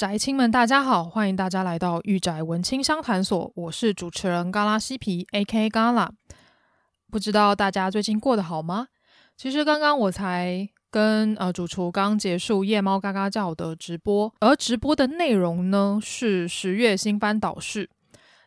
[0.00, 5.68] 宅亲们，大家好，欢迎大家来到御宅文青商谈所，我是主持人嘎拉西皮，A.K.A.
[5.68, 6.10] 嘎拉。
[7.10, 8.86] 不知道大家最近过得好吗？
[9.36, 17.90] 其实刚刚我才跟呃主厨刚结束夜猫嘎嘎叫的直播，而直播的内容呢是十月新番导视。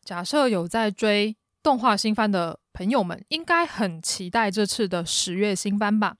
[0.03, 6.15] 假设有在追动画新番的朋友们，应该很期待这次的十月新番吧。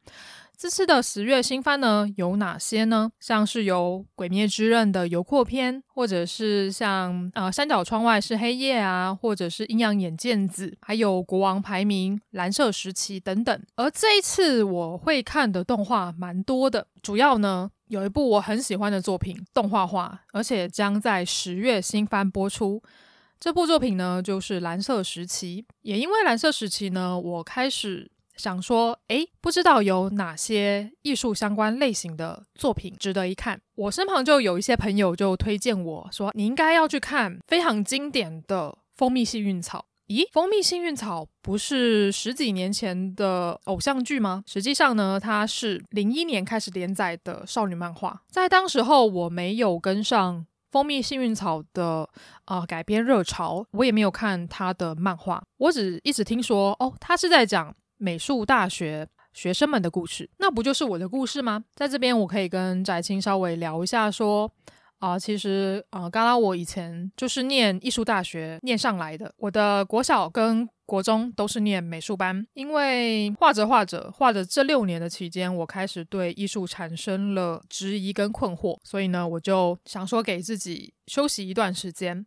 [0.56, 3.12] 这次的十月新番呢有哪些呢？
[3.20, 13.62] 像是有《鬼灭之刃》的游阔篇，或者是像呃《三角窗外是黑夜》啊，或者是《阴阳眼见子》，还有《国王排名》《蓝色时期》等等。
[13.76, 22.82] 而这一次我会看的动画蛮多的，主要呢有一部我很喜欢的作品动画化，而且将在十月新番播出。
[23.38, 28.10] 这部作品呢就是《蓝色时期》，也因为《蓝色时期》呢，我开始。
[28.36, 33.62] 想说，诶，不知道有哪些艺术相关类型的作品值得一看。
[33.76, 39.80] 我身旁就有一些朋友就推荐我说，你应该要去看非常经典的《蜂蜜幸运草》。
[40.14, 44.44] 咦，《蜂蜜幸运草》不是十几年前的偶像剧吗？
[44.46, 48.22] 实际上呢，它是零一年开始连载的少女漫画。
[48.30, 50.40] 在当时候，我没有跟上
[50.72, 52.10] 《蜂蜜幸运草》的
[52.46, 57.74] 呃改编热潮，我也没有看它的漫画，我只一直听说，哦，它是在讲。
[58.04, 61.64] 美术大学学生们的故事，那不就是我的故事吗？
[61.74, 64.52] 在这边，我可以跟翟青稍微聊一下，说
[65.00, 82.26] 啊、其实啊，刚、呃、刚我以前就是念艺术大学念上来的，我的国小跟国中都是念美术班，因为画着画着画着这六年的期间，我开始对艺术产生了质疑跟困惑，所以呢，我就想说给自己休息一段时间。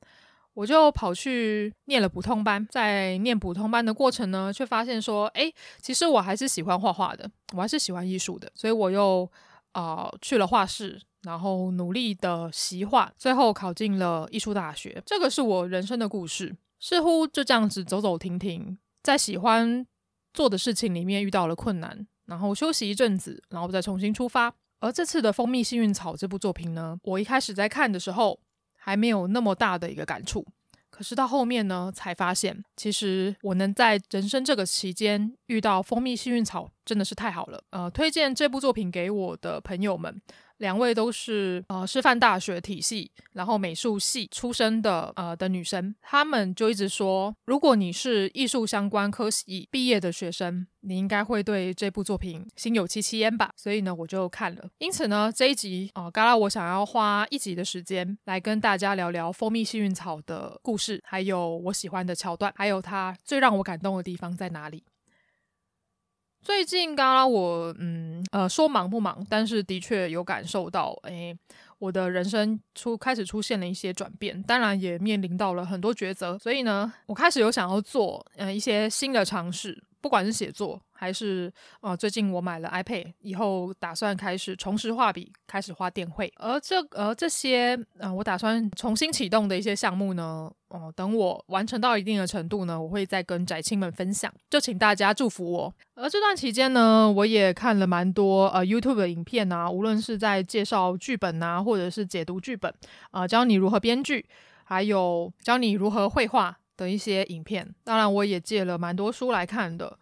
[0.56, 9.30] 我就跑去念了普通班，在念普通班的过程呢，却发现说，诶，其实我还是喜欢画画的，我还是喜欢艺术的，所以我又
[9.72, 15.02] 啊、去了画室，然后努力的习画，最后考进了艺术大学。
[15.04, 19.86] 这个是我人生的故事，似乎就这样子走走停停，在喜欢
[20.32, 24.54] 做的事情里面遇到了困难，然后休息一阵子，然后再重新出发。
[24.80, 28.38] 而这次的《蜂蜜幸运草》这部作品呢，我一开始在看的时候，
[28.86, 30.46] 还没有那么大的一个感触，
[30.90, 37.60] 可是到后面呢，才发现其实我能在人生这个期间遇到蜂蜜幸运草，真的是太好了。
[37.70, 40.22] 呃，推荐这部作品给我的朋友们。
[40.58, 53.50] 两位都是呃师范大学体系，然后美术系出身的呃的女生，她们就一直说，如果你是艺术相关科系毕业的学生，你应该会对这部作品心有戚戚焉吧。
[53.56, 54.68] 所以呢，我就看了。
[54.78, 64.84] 因此呢，这一集啊，嘎、呃、拉我想要花一集的时间来跟大家聊聊《蜂蜜幸运草》的故事，还有我喜欢的桥段，还有它最让我感动的地方在哪里。
[66.46, 71.36] 最近刚刚我嗯呃说忙不忙，但是的确有感受到，哎，
[71.80, 80.80] 我的人生出开始出现了一些转变，当然也面临到了很多抉择，所以呢，我开始有想要做呃一些新的尝试，不管是写作。
[80.96, 81.52] 还是
[81.82, 86.32] 呃，最近我买了 iPad，以后打算开始重拾画笔，开始画电绘。
[86.36, 95.74] 而这而这些呃，我打算重新启动的一些项目呢，哦、等我完成到一定的程度呢，我会再跟宅青们分享，就请大家祝福我。
[95.94, 102.72] 而这段期间呢，我也看了蛮多呃 YouTube 的影片啊，无论是在介绍剧本啊，或者是解读剧本
[103.10, 104.26] 啊、教你如何编剧，
[104.64, 107.74] 还有教你如何绘画的一些影片。
[107.84, 109.98] 当然，我也借了蛮多书来看的。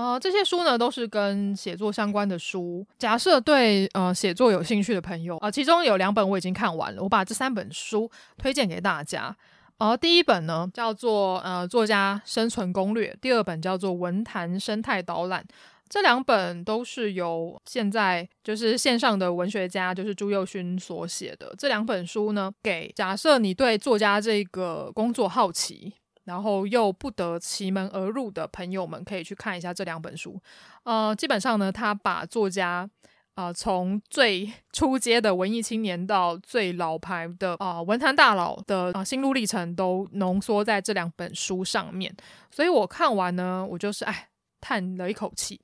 [0.00, 2.86] 呃，这些书呢都是跟写作相关的书。
[2.98, 9.36] 假设对呃写作有兴趣的朋友，呃，其中有两本我已经看完了，我把这三本书推荐给大家。
[9.76, 15.44] 呃，第一本呢叫做呃作家生存攻略，第二本叫做文坛生态导览。
[15.86, 21.54] 这两本都是由现在就是线上的文学家，就是朱宥勋所写的。
[21.58, 25.92] 这两本书呢，给假设你对作家这个工作好奇。
[26.30, 30.40] 然后又不得其门而入的朋友们，可以去看一下这两本书。
[30.84, 32.88] 呃，基本上呢，他把作家
[33.34, 42.14] 呃从最初阶的文艺青年到最老牌的啊、文坛大佬的啊、心路历程都浓缩在这两本书上面。
[42.48, 44.28] 所以我看完呢，我就是哎
[44.60, 45.60] 叹了一口气。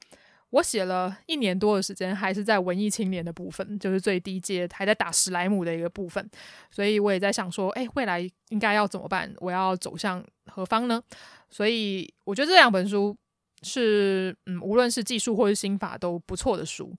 [0.50, 6.28] 我写了一年多的时间，还是在文艺青年的部分，就是最低阶，还在打史莱姆的一个部分。
[6.70, 9.32] 所以我也在想说，哎，未来应该要怎么办？
[9.38, 11.02] 我要走向何方呢？
[11.50, 13.16] 所以我觉得这两本书
[13.62, 16.92] 是，嗯，无论是技术或是心法都不错的书。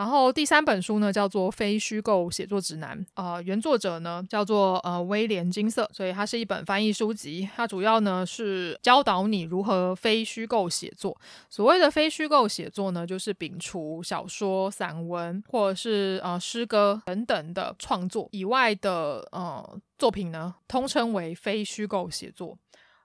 [0.00, 7.46] 然后第三本书呢叫做《非虚构写作指南》，呃，原作者呢叫做呃威廉金色，所以它是一本翻译书籍。
[7.54, 11.14] 它主要呢是教导你如何非虚构写作。
[11.50, 22.56] 所谓的非虚构写作呢，就是摒除小说、散文或者是呃诗歌等等的创作以外的呃作品呢，通称为非虚构写作。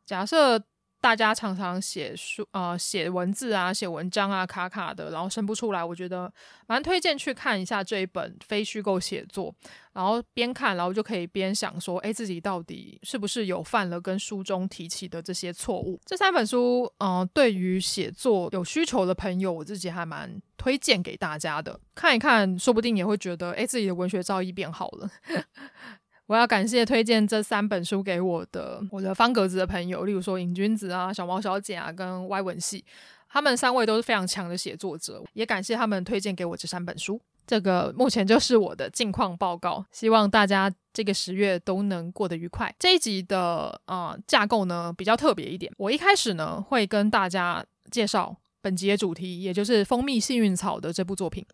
[0.05, 0.63] 假设。
[1.05, 5.83] 大家常常写书，呃，写文字啊，写文章啊，卡卡的，然后生不出来。
[5.83, 6.33] 我觉得
[6.65, 9.53] 蛮推荐去看一下这一本非虚构写作，
[9.93, 16.01] 然后边看，然后就可以边想说，诶，自己到底是不是有犯了跟书中提起的这些错误？
[16.07, 21.79] 这三本书，嗯、对于写作有需求的朋友，我自己还蛮推荐给大家的。
[21.93, 25.11] 看一看，说不定也会觉得，诶，自己的文学造诣变好了。
[26.27, 32.83] 我要感谢推荐这三本书给我的我的方格子的朋友，例如说瘾君子啊、小毛小姐啊跟歪文系，
[33.29, 37.21] 他们三位都是非常强的写作者，也感谢他们推荐给我这三本书。
[37.45, 42.73] 这个目前就是我的近况报告，希望大家这个十月都能过得愉快。
[42.79, 51.45] 这一集的呃架构呢比较特别一点，我一开始呢会跟大家介绍本集的主题，也就是《蜂蜜幸运草》的这部作品。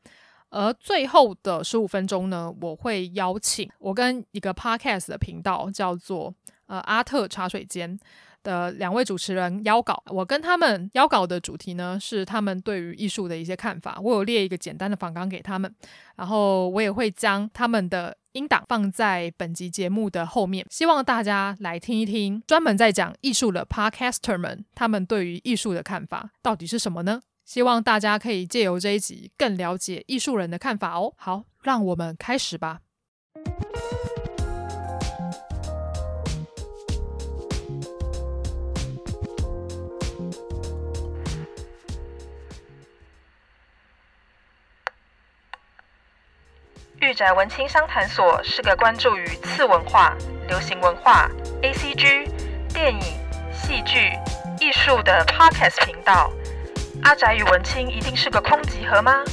[0.51, 6.33] 而最后的十五分钟呢，我会邀请我跟一个 podcast 的频道叫做
[6.68, 7.98] 呃阿特茶水间
[8.44, 10.03] 的两位主持人邀稿。
[10.07, 13.98] 我跟他们邀稿的主题呢是他们对于艺术的一些看法。
[14.01, 15.74] 我有列一个简单的访纲给他们，
[16.15, 27.21] 然后我也会将他们的音档放在本集节目的后面，希望大家来听一听专门在讲艺术的 podcaster 们他们对于艺术的看法到底是什么呢？
[27.44, 31.14] 希望大家可以借由这一集更了解艺术人的看法哦。
[31.18, 32.80] 好，让我们开始吧。
[47.02, 50.16] 玉宅文青商谈所是个关注于次文化、
[50.48, 51.30] 流行文化、
[51.62, 52.30] ACG、
[52.72, 53.02] 电影、
[53.52, 54.14] 戏剧、
[54.60, 56.32] 艺术的 Podcast 频道。
[57.03, 59.24] 阿宅与文青一定是个空集合吗？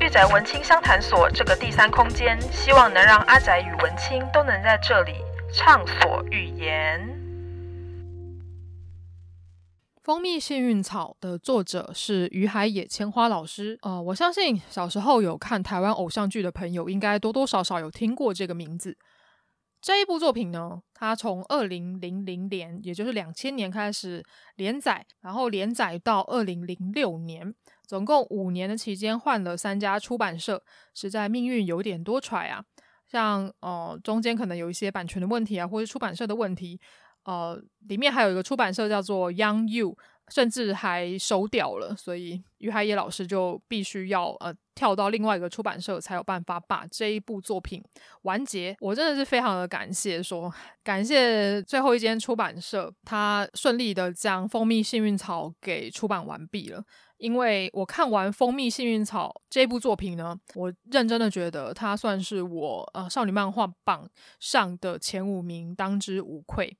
[0.00, 5.12] 玉宅文青相谈所这个第三空间，希望能让阿宅与文青都能在这里
[5.52, 7.00] 畅所欲言。
[10.04, 13.78] 《蜂蜜幸运草》的作者是于海野千花老师。
[13.82, 18.96] 呃，我相信小时候有看台湾偶像剧的朋友，应该多多少少有听过这个名字。
[19.82, 24.24] 这一部作品呢，它从二零零零年，也就是两千年开始
[24.54, 27.52] 连载，然后连载到二零零六年，
[27.86, 30.62] 总共五年的期间，换了三家出版社，
[30.94, 32.64] 实在命运有点多舛啊。
[33.06, 36.80] 像呃，中间可能有一些版权的问题啊，或者出版社的问题，
[37.24, 39.98] 呃，里面还有一个出版社叫做 Young You。
[40.28, 47.82] 甚至还收掉了，所以于海野老师就必须要呃跳到另外一个出版社，才有办法把这一部作品
[48.22, 48.76] 完结。
[48.80, 50.52] 我真的是非常的感谢说，
[50.82, 56.82] 感谢最后一间出版社，他顺利的将《蜂蜜幸运草》给出版完毕了。
[57.18, 64.08] 因为我看完《蜂蜜幸运草》这部作品呢，我认真的觉得它算是我呃少女漫画榜
[64.40, 66.76] 上的前五名，当之无愧。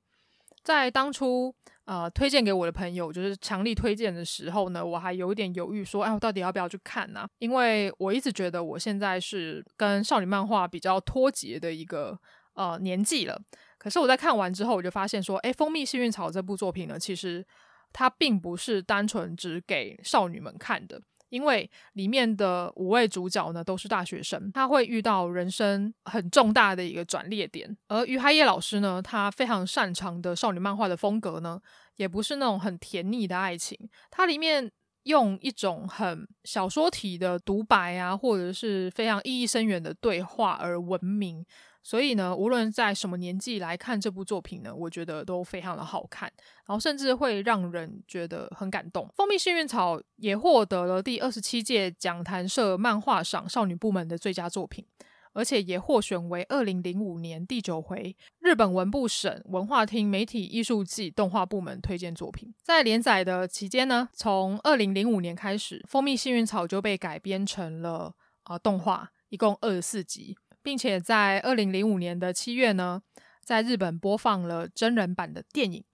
[0.65, 1.55] 在当初。
[1.85, 7.27] 啊，推荐给我的朋友就是强力推荐的时候呢，我还有一点犹豫，说，哎，我到底要不要去看呢？
[7.39, 12.19] 因为我一直觉得我现在是跟少女漫画比较脱节的一个
[12.55, 13.41] 呃年纪了。
[13.79, 17.45] 可是我在看完之后，我就发现说，哎，《蜂蜜幸运草》这部作品呢，其实
[17.93, 21.03] 它并不是单纯只给少女们看的。
[21.33, 27.75] 因为里面的五位主角呢都是大学生，他会遇到人生很重大的一个转捩点。
[27.89, 31.59] 而于海野老师呢，他非常擅长的少女漫画的风格呢，
[31.97, 33.79] 也不是那种很甜腻的爱情，
[34.11, 34.71] 它里面
[35.05, 41.43] 用一种很小说体的独白啊，或者是非常意义深远的对话而闻名。
[41.83, 46.33] 所以呢，无论在什么年纪来看这部作品呢，我觉得都非常的好看，
[46.67, 49.05] 然后甚至会让人觉得很感动。
[49.17, 54.87] 《蜂蜜幸运草》也获得了第二十七届讲谈社漫画赏少女部门的最佳作品，
[55.33, 62.55] 而且也获选为二零零五年第九回日本文部省文化厅媒体艺术季动画部门推荐作品。
[62.63, 70.37] 在连载的期间呢，从二零零五年开始，《蜂蜜幸运草》就被改编成了啊、呃、动画，一共二十四集。
[70.63, 73.03] 并且在二零零五年的七月呢，
[73.45, 75.85] 在日本播放了真人版的电影。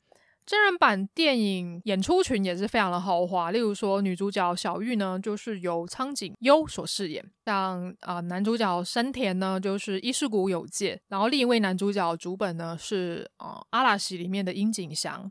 [0.47, 15.31] 真人版电影演出群也是非常的豪华，例如说女主角小玉呢，就是由苍井优所饰演；像啊、男主角山田呢，就是伊势谷友介；然后另一位男主角竹本呢，是啊、呃、阿拉西里面的樱井翔。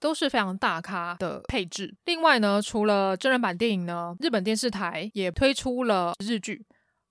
[0.00, 1.92] 都是非常大咖的配置。
[2.04, 6.64] 另外呢，除了真人版电影呢，日本电视台也推出了日剧。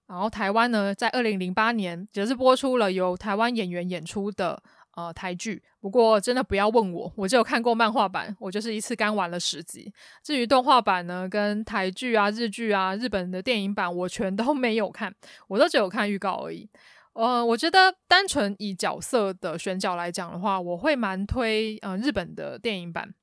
[0.08, 4.62] 然后台湾呢，在二零零八年则是播出了由台湾演员演出的
[4.96, 5.62] 呃台剧。
[5.80, 9.94] 不过真的不要问我，我只有看过漫画版，我就是一次干完了十集。
[10.24, 15.14] 至于动画版呢，跟台剧啊、日剧啊、日本的电影版，我全都 没有看，
[15.48, 16.70] 我都只有看预告而已。
[17.14, 23.14] 呃，我觉得单纯以角色的选角来讲的话，我会蛮推呃日本的电影版。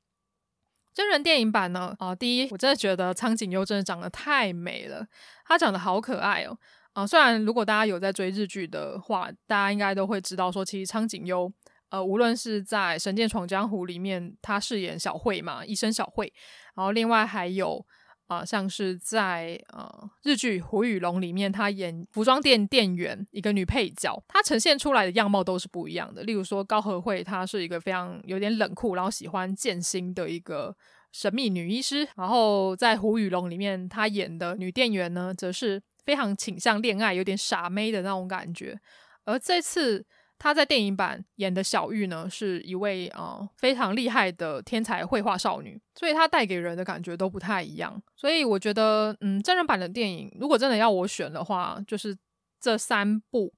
[0.94, 5.04] 真人电影版呢，啊、第一，我真的觉得苍井优真的长得太美了，
[5.44, 6.56] 她长得好可爱哦。
[6.92, 11.52] 啊、虽然如果大家有在追日剧的话，大家应该都会知道说，其实苍井优，
[11.88, 16.32] 呃，无论是在《神剑闯江湖》里面，她饰演小惠嘛，医生小惠，
[16.76, 17.84] 然后另外还有
[18.26, 26.22] 啊、像是在呃日剧《虎与龙》里面，她演服装店店员，一个女配角，她呈现出来的样貌都是不一样的。
[26.22, 30.76] 例如说高和惠，她是一个非常有点冷酷，然后喜欢剑心的一个
[31.12, 35.82] 神秘女医师，然后在《虎与龙》里面，她演的女店员呢，则是。
[36.06, 38.78] 非常倾向恋爱，有点傻妹的那种感觉。
[39.24, 40.04] 而这次
[40.38, 48.02] 她在电影版演的小玉呢，是一位呃非常厉害的天才绘画少女，所以她带给人的感觉都不太一样。
[48.14, 52.16] 所以我觉得，嗯，真人版的电影如果真的要我选的话，就是
[52.60, 53.52] 这三部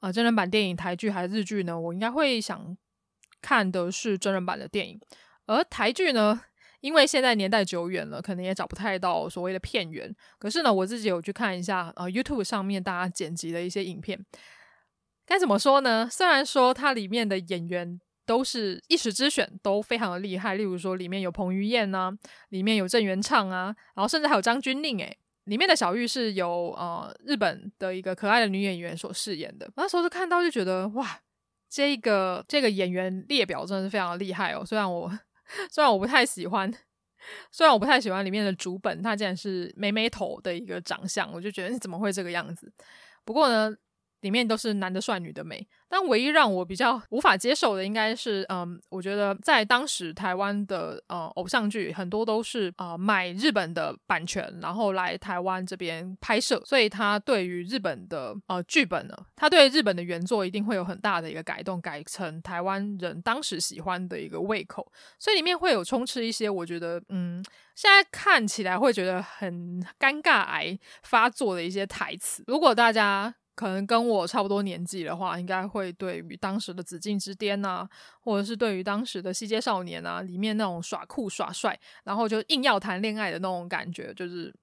[0.00, 2.76] 啊、真人版电影、台剧还是日剧呢，我应该会想
[3.40, 5.00] 看的是真人版的电影。
[5.46, 6.38] 而台剧呢，
[6.80, 10.14] 因为现在年代久远了，可能也找不太到所谓的片源。
[10.38, 14.22] 可是呢，我自己有去看一下，呃，YouTube 上面大家剪辑的一些影片。
[15.26, 16.08] 该怎么说呢？
[16.10, 20.54] 虽然说它里面的演员都是一时之选，都非常的厉害。
[20.54, 22.10] 例如说，里面有彭于晏啊，
[22.50, 24.98] 里面有郑元畅啊，然后甚至还有张钧甯。
[25.00, 29.70] 诶，里面的小玉是由呃日本的一个可爱的女演员所饰演的。
[29.76, 31.20] 那时候就看到就觉得哇，
[31.68, 34.64] 这个这个演员列表真的是非常的厉害哦。
[34.64, 35.12] 虽然我。
[35.70, 36.68] 虽然我不太喜欢，
[37.52, 42.72] 虽然我不太喜欢里面的主本，他竟然是妹妹头的一个长相，我就觉得你怎么会这个样子？
[43.24, 43.72] 不过呢。
[44.26, 64.90] 里面都是男的帅，女的美，但唯一让我比较无法接受的，应该是，嗯，我觉得在当时台湾的呃偶像剧很多都是呃买日本的版权，然后来台湾这边拍摄，所以他对于日本的呃剧本呢，他对日本的原作一定会有很大的一个改动，改成台湾人当时喜欢的一个胃口，
[65.20, 67.40] 所以里面会有充斥一些我觉得嗯
[67.76, 73.32] 现在看起来会觉得很尴尬癌发作的一些台词，如果大家。
[73.56, 77.88] 可能跟我差不多年纪的话，应该会对于当时的《紫禁之巅》啊，
[78.20, 84.54] 或者是对于当时的《西街少年》啊，里面那种耍酷耍帅，然后就硬要谈恋爱的那种感觉，就是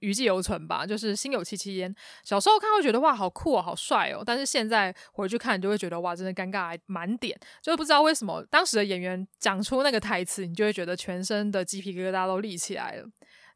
[0.00, 1.94] 余悸犹存吧，就是心有戚戚焉。
[2.24, 13.06] 小时候看会觉得哇，好酷哦，好帅哦，但是现在回去看就会觉得哇，真的尴尬满点，就是不知道为什么当时的演员讲出那个台词，你就会觉得全身的鸡皮疙瘩都立起来了。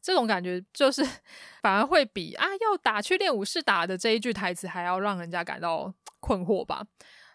[0.06, 1.04] 这种感觉就是，
[1.60, 6.86] 反而会比啊要打去练武士打的这一句台词还要让人家感到困惑吧。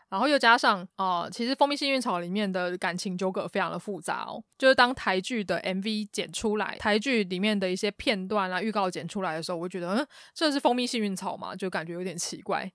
[0.07, 4.41] 然后又加上啊、其实《蜂蜜幸运草》里面的感情纠葛非常的复杂哦。
[4.57, 11.53] 就是当台剧的 MV 剪出来，台剧里面的一些片段啊、预告剪出来的时候，我觉得，嗯，这是《蜂蜜幸运草》吗？
[11.55, 12.71] 就感觉有点奇怪。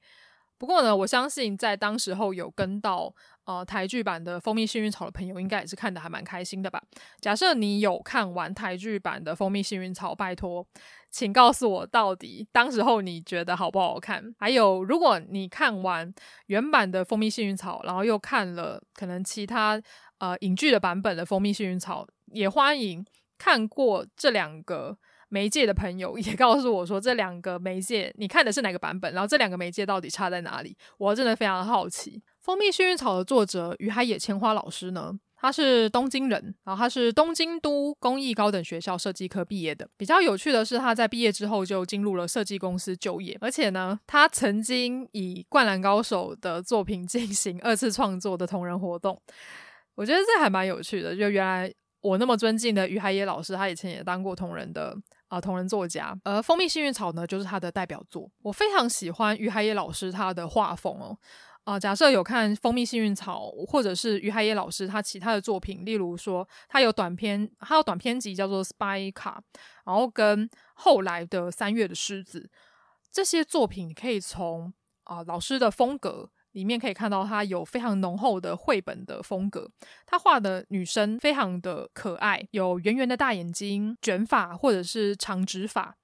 [0.58, 3.14] 不过呢，我相信在当时候有跟到。
[3.46, 6.82] 呃，台剧版的《蜂蜜幸运草》的朋友应该也是看得还蛮开心的吧？
[7.20, 10.66] 假设你有看完台剧版的《蜂蜜幸运草》，拜托，
[11.12, 14.34] 请告诉我到底当时候你觉得好不好看？
[14.36, 16.12] 还有，如果你看完
[16.46, 19.80] 原版的《蜂蜜幸运草》，然后又看了可能其他
[20.18, 23.06] 呃影剧的版本的《蜂蜜幸运草》，也欢迎
[23.38, 24.98] 看过这两个
[25.28, 29.12] 媒介的朋友 也告诉我说，这两个媒介你看的是哪个版本？
[29.12, 30.76] 然后这两个媒介到底差在哪里？
[30.98, 32.18] 我真的非常好奇。
[32.40, 39.88] 《蜂蜜幸运草》的作者于海野千花老师呢，他是东京人，然后他是东京都工艺高等学校设计科毕业的。
[39.96, 49.20] 比较有趣的是，他在毕业之后就进入了设计公司就业，而且呢，他曾经以《灌篮高手》的作品进行 二次创作的同人活动。
[49.96, 54.96] 我觉得这还蛮有趣的，就原来我那么尊敬的于海野老师，他以前也当过同人的
[55.28, 56.16] 啊、同人作家。
[56.24, 58.30] 而《蜂蜜幸运草》呢，就是他的代表作。
[58.42, 61.18] 我非常喜欢于海野老师他的画风哦。
[61.64, 69.42] 啊、假设有看《蜂蜜幸运草》或者是于海野老师他其他的作品，例如说他有短篇，他有短篇集叫做《Spy 卡》，
[69.84, 72.48] 然后跟后来的《三月的狮子》
[73.10, 79.70] 这些作品，可以从啊、老师的风格里面可以看到他有非常浓厚的绘本的风格。
[80.06, 85.94] 他画的女生非常的可爱，有圆圆的大眼睛、卷发或者是长直发。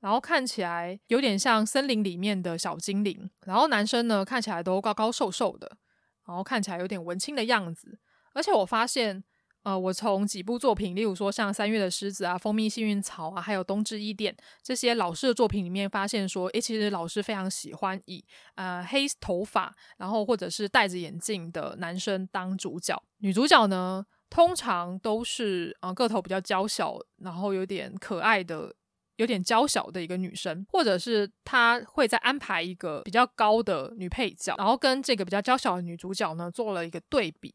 [0.00, 5.78] 然后看起来有点像森林里面的小精灵，然后男生呢看起来都高高瘦瘦的，
[6.26, 8.00] 然后看起来有点文青的样子。
[8.32, 9.22] 而且我发现，
[9.64, 28.74] 呃，我从几部作品，例如说像《三月的狮子》啊，《蜂蜜幸运草》啊，还有《冬至伊甸》这些老师的作品里面，发现说，诶，其实老师非常喜欢以呃黑头发，然后或者是戴着眼镜的男生当主角，女主角呢，通常都是呃个头比较娇小，然后有点可爱的。
[29.16, 37.54] 有点娇小的一个女生，或者是她会再安排一个比较高的女配角，然后跟这个比较娇小的女主角呢做了一个对比。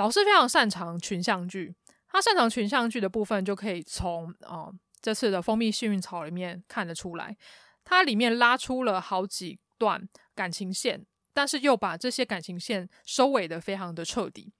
[0.00, 1.74] 老师非常擅长群像剧，
[2.08, 7.36] 他擅长群像剧的部分就可以从哦这次的《蜂蜜幸运草》里面看得出来，
[7.84, 11.04] 它里面拉出了好几段感情线，
[11.34, 14.50] 但是又把这些感情线收尾的非常的彻底。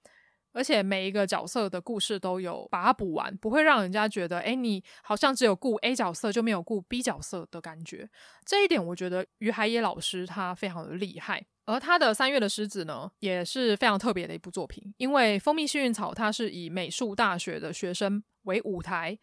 [0.52, 8.11] 而且每一个角色的故事都有把它补完，不会让人家觉得，诶，你好像只有顾 A 角色就没有顾 B 角色的感觉。
[8.44, 11.47] 这一点我觉得于海野老师他非常的厉害。
[11.64, 19.18] 而他的《三月的狮子》呢，也是非常特别的一部作品，因为《蜂蜜幸运草》它是以美术大学的学生为舞台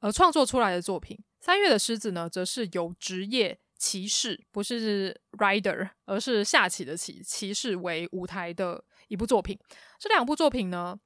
[0.00, 8.84] 而创作出来的作品，《三月的狮子》呢，则是由职业骑士，不是 rider，而是下棋的棋，骑士为舞台的。
[9.08, 9.58] 一部作品，
[9.98, 10.98] 这两部作品呢，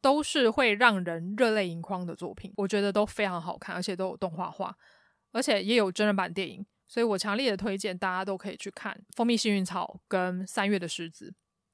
[0.00, 4.76] 都是会让人热泪盈眶的作品，我觉得都非常好看，而且都有动画化，
[5.32, 11.30] 而且也有真人版电影，所以我强烈的推荐大家都可以去看《蜂蜜幸运草》跟《三月的狮子》。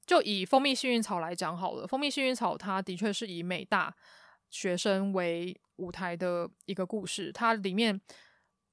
[0.07, 3.93] 就以《蜂蜜幸运草》来讲好了，《蜂蜜幸运草》它的确是以美大
[4.49, 7.99] 学生为舞台的一个故事，它里面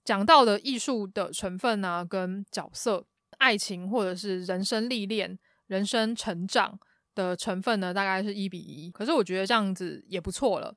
[0.04, 3.04] 讲到的艺术的成分啊，跟角色、
[3.38, 5.36] 爱情或者是人生历练。
[5.66, 6.78] 人生成长
[7.12, 8.88] 的成分呢，大概是一比一。
[8.92, 10.72] 可是我觉得这样子也不错了。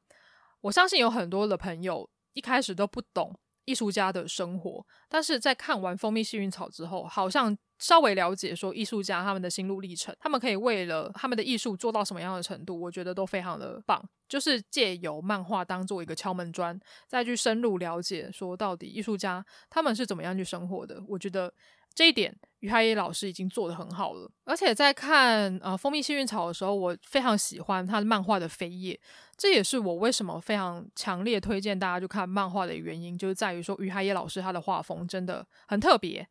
[0.61, 14.03] 我相信有很多的朋友一开始都不懂艺术家的生活，但是在看完《蜂蜜幸运草》之后，好像稍微了解说艺术家他们的心路历程，他们可以为了他们的艺术做到什么样的程度，我觉得都非常的棒。
[14.27, 20.99] 就是借由漫画当做一个敲门砖，再去深入了解说到底艺术家他们是怎么样去生活的。
[21.07, 21.53] 我觉得。
[21.93, 24.31] 这一点，于海野老师已经做得很好了。
[24.45, 28.97] 而且在看呃《蜂蜜幸运草》的时候，我非常喜欢他的漫画的扉页，
[29.35, 36.25] 这也是我为什么非常强烈推荐大家去看漫画的原因，就是在于说于海野老师他的画风真的很特别，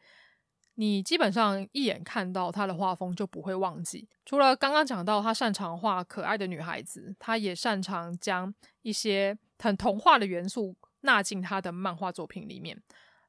[0.77, 4.09] 你基本上一眼看到他的画风就不会忘记。
[4.25, 12.83] 除了刚刚讲到他擅长画可爱的女孩子，他也擅长将一些很童话的元素纳进他的漫画作品里面，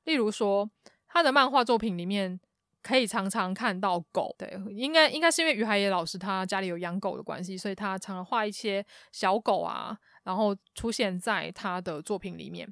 [0.06, 0.70] 例如说。
[1.10, 2.40] 他的漫画作品里面
[2.82, 12.72] 可以常常看到狗，对，应该应该是因为于海野老师他家里有养狗的关系，所以他常常画一些小狗啊，然后出现在他的作品里面，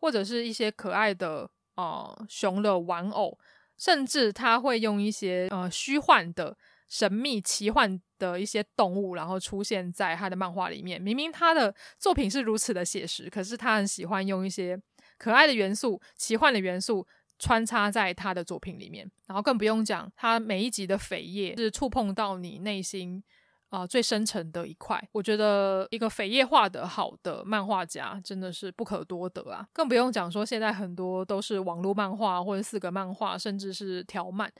[0.00, 3.38] 或者是一些可爱的呃熊的玩偶，
[3.76, 6.56] 甚至他会用一些呃虚幻的、
[6.88, 11.00] 神秘、奇幻的一些动物，然后出现在他的漫画里面。
[11.00, 14.76] 明明他的作品是如此的写实，可是他很喜欢用一些
[15.16, 17.06] 可爱的元素、奇幻的元素。
[17.38, 23.22] 穿插在他的作品里面，然后更不用讲，他每一集的扉页是触碰到你内心
[23.70, 24.98] 啊、最深层的一块。
[25.12, 29.68] 我觉得一个扉页画的好的漫画家真的是不可多得啊！
[29.72, 34.50] 更不用讲说现在很多都是网络漫画或者四个漫画，甚至是条漫。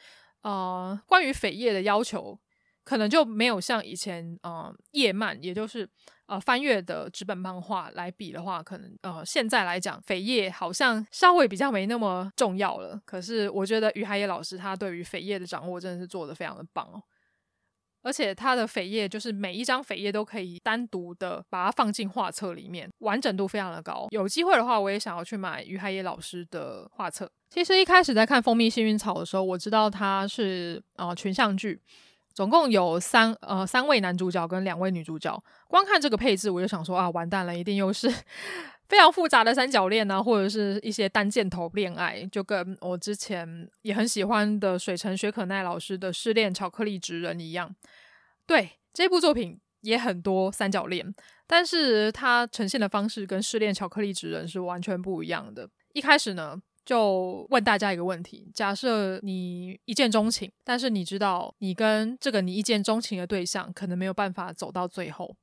[0.43, 2.39] 呃，关于扉页的要求，
[2.89, 5.87] 可能就没有像以前呃页漫，也就是。
[6.29, 13.01] 呃，翻阅的纸本漫画来比的话，可能呃，现在来讲，扉页好像稍微比较没那么重要了。
[13.07, 17.01] 可是我觉得于海野老师他对于扉页的掌握真的是做得非常的棒哦，
[18.03, 24.07] 而且他的扉页就是每一张扉页都可以单独的把它放进画册里面，完整度非常的高。
[24.11, 27.31] 有机会的话，我也想要去买于海野老师的画册。
[27.49, 31.81] 其实一开始在看《蜂蜜幸运草》的时候，我知道它是呃群像剧。
[32.39, 38.09] 总共有三呃三位男主角跟两位女主角，光看这个配置，我就想说啊，完蛋了，一定又是
[38.89, 47.75] 非常复杂的三角恋啊，或者是一些单箭头恋爱，就跟我之前也很喜欢的水城雪可奈老师的《失恋巧克力职人》一样。
[48.47, 51.13] 对，这部作品也很多三角恋，
[51.45, 55.69] 但是它呈现的方式跟《失恋巧克力职人》是完全不一样的。
[55.93, 56.63] 一开始呢。
[56.89, 65.37] 就问大家一个问题：假设你一见钟情，但是你知道你跟这个你一见钟情的对象可能没有办法走到最后，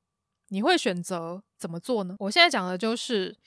[0.47, 2.15] 你会选择怎么做呢？
[2.17, 3.37] 我现在讲的就是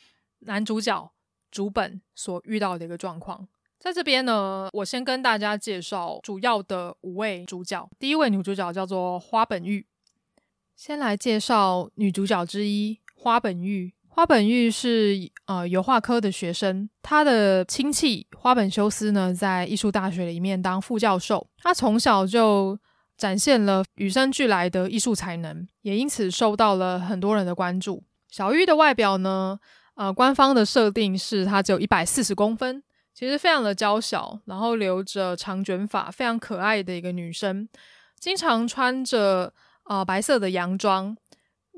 [0.42, 1.12] 男主角
[1.50, 3.48] 主本所遇到的一个状况。
[3.80, 7.90] 在这边呢，我先跟大家介绍主要的五位主角。
[7.98, 9.84] 第一位女主角叫做花本玉。
[10.76, 13.94] 先来介绍女主角之一花本玉。
[14.18, 21.48] 花本玉是呃油画科的学生，他的亲戚花本修斯呢，在艺术大学里面当副教授。
[21.58, 22.76] 他从小就
[23.16, 28.02] 展现了与生俱来的艺术才能，也因此受到了很多人的关注。
[28.28, 29.56] 小玉的外表呢，
[29.94, 32.82] 呃，官方的设定是她只有一百四十公分，
[33.14, 37.68] 其实非常的娇小，然后留着长卷发，非常可爱的一个女生，
[38.18, 39.54] 经常穿着
[39.84, 41.16] 呃白色的洋装，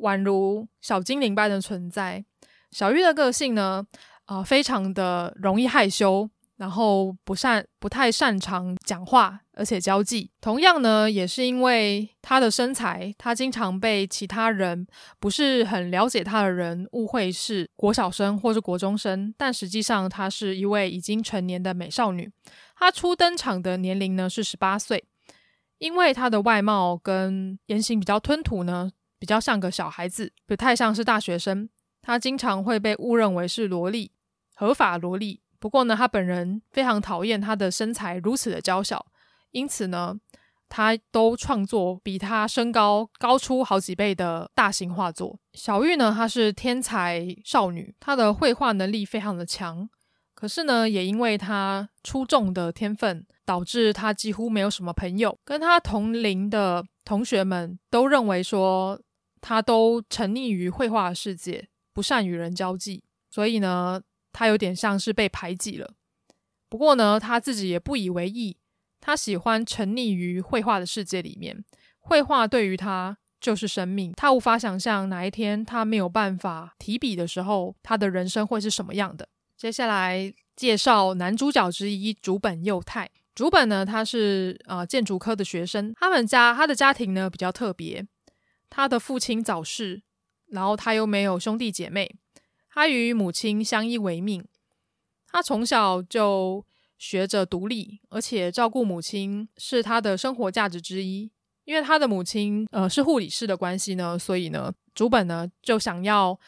[0.00, 2.24] 宛如小精灵般的存在。
[2.70, 3.84] 小玉的个性呢，
[4.26, 6.30] 呃，非常的容易害羞。
[6.56, 10.30] 然后不善不太擅长讲话，而且交际。
[10.42, 14.86] 同样呢，也是因为她的身材，她经常被其他人
[15.18, 22.30] 不是很了解她的人误会是国小生或是国中生，但实际上她是一位已经成年的美少女。
[22.76, 25.02] 她初登场的年龄呢是十八岁，
[25.78, 31.70] 因为她的外貌跟言行比较吞吐呢，比较像个小孩子，不太像是大学生。
[32.02, 34.12] 她经常会被误认为是萝莉，
[34.54, 35.40] 合法萝莉。
[35.58, 39.06] 不过呢，他本人非常讨厌她的身材如此的娇小，
[39.50, 40.16] 因此呢，
[40.70, 45.38] 他都创作比她身高高出好几倍的大型画作。
[45.52, 49.88] 小玉呢，她是天才少女，她的绘画能力非常的强。
[50.32, 55.38] 可是呢，也因为她出众的天分，导致她几乎没有什么朋友。
[55.44, 58.98] 跟她同龄的同学们都认为说，
[59.42, 61.68] 她都沉溺于绘画世界，
[62.00, 63.04] 不善与人交际。
[63.28, 64.00] 所以呢，
[64.32, 65.92] 他有点像是被排挤了，
[66.70, 68.56] 不过呢，他自己也不以为意。
[69.02, 71.62] 他喜欢沉溺于绘画的世界里面，
[71.98, 74.12] 绘画对于他就是生命。
[74.16, 79.28] 他无法想象哪一天他没有办法提笔的时候，他的人生会是什么样的。
[79.58, 83.10] 接下来介绍男主角之一竹本佑太。
[83.34, 88.06] 竹本呢，他是呃建筑科的学生，他们家他的家庭呢比较特别，
[88.68, 90.02] 他的父亲早逝，
[90.50, 92.16] 然后他又没有兄弟姐妹。
[92.72, 94.44] 他与母亲相依为命，
[95.26, 96.64] 他从小就
[96.98, 101.30] 学着独立，而且照顾母亲是他的生活价值之一。
[101.64, 106.38] 因为他的母亲呃是护理师的关系呢，所以呢，竹本呢就想要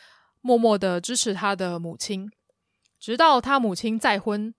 [0.41, 2.29] 默默的支持他的母亲，
[2.99, 4.53] 直到他母亲再婚，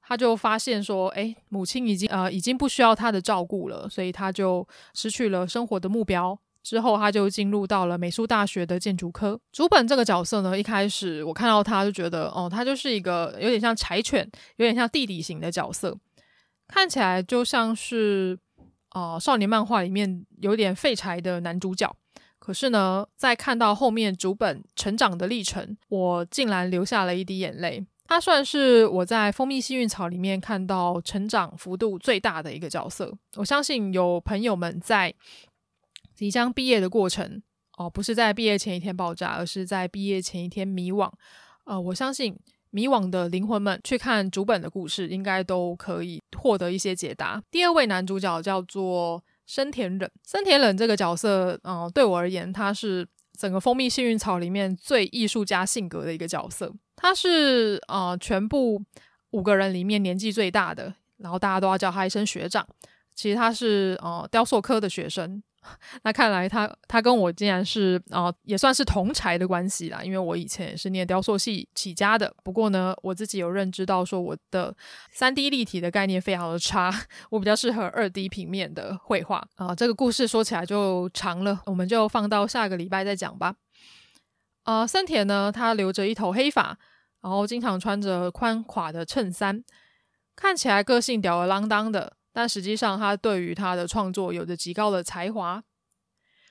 [0.00, 6.38] 他就发现说，诶，母亲已经呃已经不需要他的照顾了，所以他就失去了生活的目标。
[6.64, 9.38] 之后，他就进入到了美术大学的建筑科。
[9.52, 15.94] 竹本这个角色呢，一开始我看到他就觉得，哦，他就是一个有点像柴犬，有点像弟弟型的角色，
[16.66, 18.38] 看起来就像是
[18.94, 21.94] 呃少年漫画里面有点废柴的男主角。
[22.38, 27.84] 可是呢，在看到后面竹本成长的历程，我竟然流下了一滴眼泪。
[28.06, 33.12] 他算是我在蜂蜜幸运草里面看到成长幅度最大的一个角色。
[33.36, 35.14] 我相信有朋友们在。
[36.14, 37.42] 即将毕业的过程
[37.76, 41.10] 哦，不是在毕业前一天爆炸，而是在毕业前一天迷惘。
[41.64, 42.38] 呃，我相信
[42.70, 47.42] 迷惘的灵魂们去看主本的故事，应该都可以获得一些解答。
[47.50, 53.06] 第二位男主角叫做深田忍，深田忍这个角色，嗯、对我而言，他是
[53.38, 56.72] 整个蜂蜜幸运草里面最艺术家性格的一个角色。
[56.94, 58.80] 他是呃，全部
[59.30, 62.64] 五个人里面年纪最大的，然后大家都要叫他一声学长。
[63.14, 65.42] 其实他是呃，雕塑科的学生。
[66.04, 70.02] 那看来他他跟我竟然是啊、也算是同柴的关系啦。
[70.02, 72.34] 因为我以前也是念雕塑系起家的。
[72.42, 74.74] 不过呢，我自己有认知到说我的
[75.10, 76.92] 三 D 立体的概念非常的差，
[77.30, 83.54] 我比较适合二 D 平面的绘画啊、这个故事说起来就长了，我们就放到下个礼拜再讲吧。
[84.64, 86.78] 啊、呃，森田呢，他留着一头黑发，
[87.22, 89.62] 然后经常穿着宽垮的衬衫，
[90.34, 92.16] 看起来个性吊儿郎当的。
[92.34, 95.62] 但实际上，他对于他的创作有着极高的才华。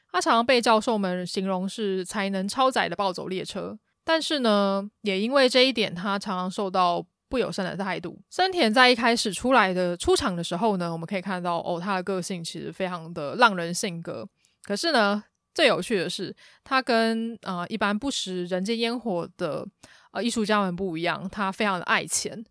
[0.10, 3.78] 他常常被教授们形容是才能超载的暴走列车。
[4.06, 8.22] 但是呢，也因为这一点，他常常受到不友善的态度。
[8.30, 14.26] 森田在一开始出来的出场的时候呢，我们可以看到哦，他的个性其实非常的浪人性格。
[14.64, 15.22] 可是呢，
[15.54, 19.68] 最有趣的是，他跟啊、一般不食人间烟火的
[20.12, 22.42] 呃艺术家们不一样，他非常的爱钱。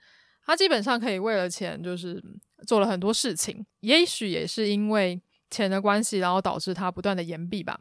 [0.45, 2.23] 他基本上可以为了钱，就是。
[2.67, 5.21] 做了很多事情，也许也是因为
[5.51, 7.79] 钱的关系，然后导致他不断的延毕吧。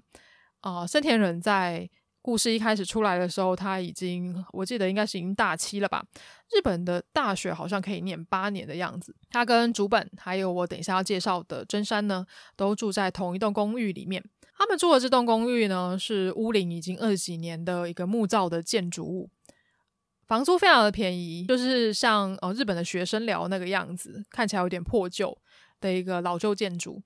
[0.61, 1.89] 啊、森田忍在
[2.21, 6.05] 故事一开始出来的时候，他已经我记得应该是已经大七了吧。
[6.51, 9.15] 日本的大学好像可以念八年的样子。
[9.31, 14.23] 他跟竹本还有我等一下要介绍的真山呢，都住在同一栋公寓里面。
[14.55, 19.27] 他们住的这栋公寓呢，是屋龄已经二十几年的一个木造的建筑物。
[20.31, 25.37] 房租非常的便宜，就是像呃日本的学生寮那个样子，看起来有点破旧
[25.81, 27.03] 的一个老旧建筑。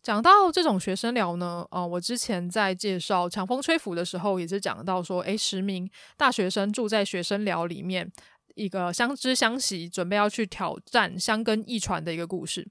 [0.00, 8.08] 讲到这种学生寮呢，呃，我之前在介绍《强风吹拂》的时候，也是讲到说，诶，十名大学生住在学生寮里面，
[8.54, 12.68] 一个相知相惜，准备要去挑战相根一传的一个故事。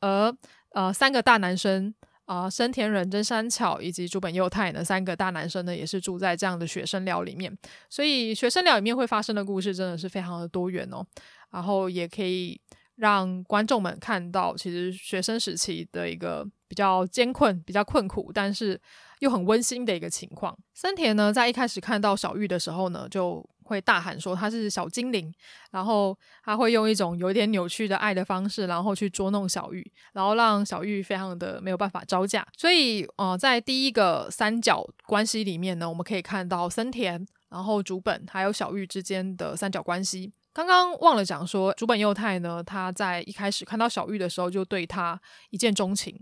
[0.00, 0.34] 而
[0.72, 1.94] 呃三个大男生
[2.28, 7.50] 啊、呃，生田忍、真山巧以及竹本佑太呢，三个大男生呢也是住在这样的学生寮里面，
[7.88, 11.02] 所以学生寮里面会发生的故事真的是非常的多元哦，
[11.50, 12.60] 然后也可以
[12.96, 18.78] 让观众们看到，其实学生时期的一个比较艰困、比较困苦，但是
[19.20, 20.54] 又很温馨的一个情况。
[20.74, 25.32] 森田呢，在一开始看到小玉的时候呢，就会大喊说她是小精灵，
[25.70, 32.46] 然后他会用一种有点扭曲的爱的方式，然后去捉弄小玉，然后让小玉非常的没有办法招架。
[32.56, 40.32] 所以，呃，在第一个三角关系里面呢，我们可以看到森田、然后竹本还有小玉之间的三角关系。
[40.54, 46.18] 刚刚忘了讲说，竹本佑太呢，他在一开始看到小玉的时候就对他一见钟情，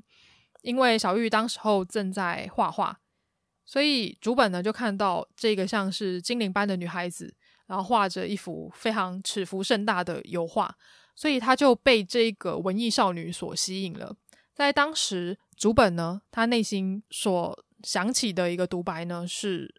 [0.62, 2.98] 因为小玉当时候正在画画。
[3.66, 7.35] 所以竹本呢就看到这个像是精灵般的女孩子，
[7.66, 10.72] 然后画着一幅非常尺幅甚大的油画，
[11.16, 14.16] 所以他就被这个文艺少女所吸引了。
[14.55, 19.74] 在当时，竹本呢，他内心所想起的一个独白呢是：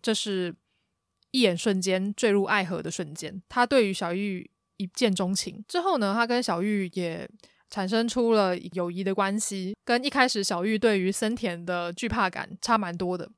[0.00, 0.56] 这是
[1.30, 3.42] 一眼瞬间坠入爱河的瞬间。
[3.48, 7.30] 他对于小玉一见钟情之后呢，他跟小玉也。
[7.70, 13.30] 产生出了友谊的关系，跟一开始小玉对于森田的惧怕感差蛮多的。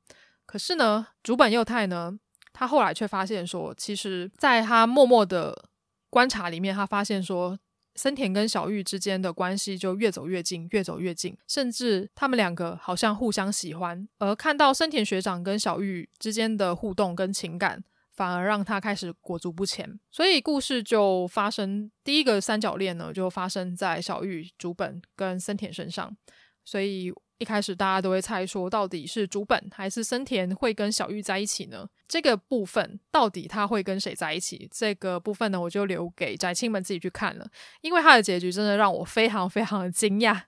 [0.45, 2.17] 可是呢，竹本佑太呢，
[2.53, 5.65] 他后来却发现说，其实在他默默的
[6.09, 7.59] 观察里面，他发现说，
[7.95, 14.07] 森田跟小玉之间的关系就越走越近，越走越近，甚至他们两个好像互相喜欢。
[14.19, 17.83] 而看到森田学长跟小玉之间的互动跟情感。
[18.19, 26.17] 反而让他开始裹足不前，所以故事就发生第一个三角恋呢，就发生在小玉、竹本跟森田身上。
[26.65, 31.87] 所以一开始大家都会猜说，到底是竹本还是森田会跟小玉在一起呢？
[32.09, 34.67] 这个部分到底他会跟谁在一起？
[34.69, 37.47] 这个部分呢，我就留给宅青们自己去看了，
[37.79, 40.41] 因为他的结局真的让我非常非常的惊讶。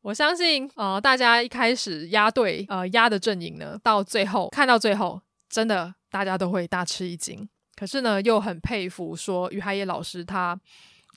[0.00, 5.96] 我相信，呃，大家一开始押对，呃，押的阵营呢，到最后看到最后，真的。
[6.14, 10.56] 大家都会大吃一惊，可是呢，又很佩服说于海野老师他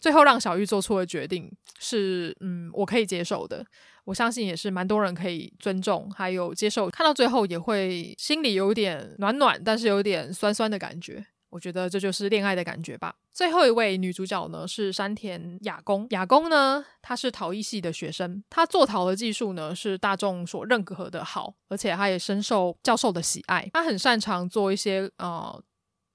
[0.02, 3.64] 最后让小玉做出的决定是，嗯，我可以接受的。
[4.06, 11.24] 我相信也是蛮多人可以尊重还有接受，看到最后也会心里有点暖暖，但是有点酸酸的感觉。
[11.50, 13.16] 我觉得这就是恋爱的感觉吧。
[13.32, 23.70] 最后一位女主角呢是山田雅公，雅公呢她是陶艺系的学生，她做陶的技术呢是大众所认可的好，而且她也深受教授的喜爱。
[23.74, 25.64] 她很擅长做一些呃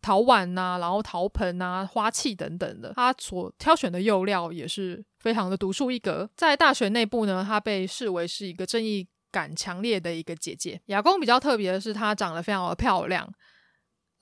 [0.00, 2.92] 陶碗呐、然后陶盆啊、花器等等的。
[2.94, 6.28] 她所挑选的釉料也是非常的独树一格。
[6.36, 10.80] 在大学内部呢，她被视为是一个正义感强烈的一个姐姐。
[10.86, 13.32] 雅公比较特别的是，她长得非常的漂亮。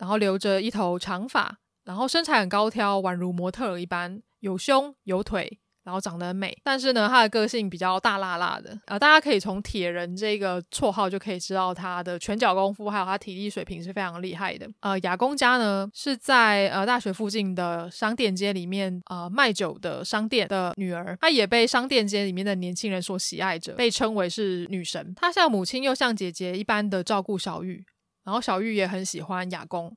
[0.00, 6.56] 然后留着一头长发，然后身材很高挑，宛如模特一般，有胸有腿，然后长得很美。
[6.64, 14.66] 但是呢，他的个性比较大辣辣的啊、呃，大家可以从铁人这个绰号就可以知道他的拳脚功夫还有他体力水平是非常厉害的。
[14.80, 25.12] 呃，雅弓家呢是在呃大学附近的商店街里面呃卖酒的商店的女儿，她也被商店街里面的年轻人所喜爱着，被称为是女神。
[25.14, 27.84] 她像母亲又像姐姐一般的照顾小玉。
[28.24, 29.96] 然后小玉也很喜欢雅公，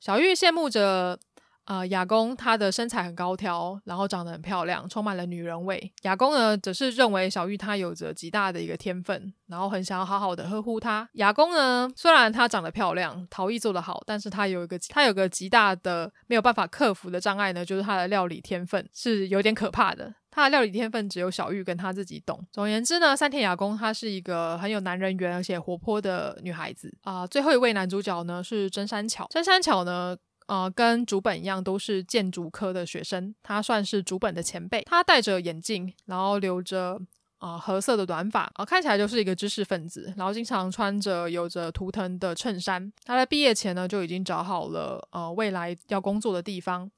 [0.00, 1.18] 小玉羡慕着，
[1.66, 5.92] 呃，雅弓她的身材很高挑，然后长得很漂亮，充满了女人味。
[6.02, 11.08] 雅弓呢，则是认为小玉她有着极大的一个天分，然后很想要好好的呵护她。
[11.14, 20.14] 雅弓呢，虽然她长得漂亮，陶艺做得好，但是她有一个她有个极大的没有办法克服的障碍呢，就是她的料理天分是有点可怕的。
[20.30, 22.44] 她的料理天分只有小玉跟她自己懂。
[22.52, 34.82] 总而言之呢，三田雅弓她是一个很有男人缘而且活泼的女孩子啊、最后一位男主角呢是真山巧，真山巧呢，呃，跟竹本一样都是建筑科的学生，他算是竹本的前辈。
[34.82, 37.00] 他戴着眼镜，然后留着
[37.38, 40.12] 啊、呃、褐色的短发，啊、呃，看起来就是一个知识分子。
[40.18, 42.92] 然后经常穿着有着图腾的衬衫。
[43.04, 46.90] 他在毕业前呢就已经找好了呃未来要工作的地方。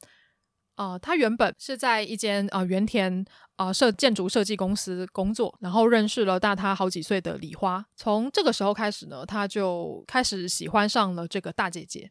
[0.74, 3.24] 呃，他原本是在一间呃原田
[3.56, 7.86] 呃设建筑设计公司工作，然后认识了大他好几岁的李花。
[7.94, 12.10] 从这个时候开始呢，他就开始喜欢上了这个大姐姐。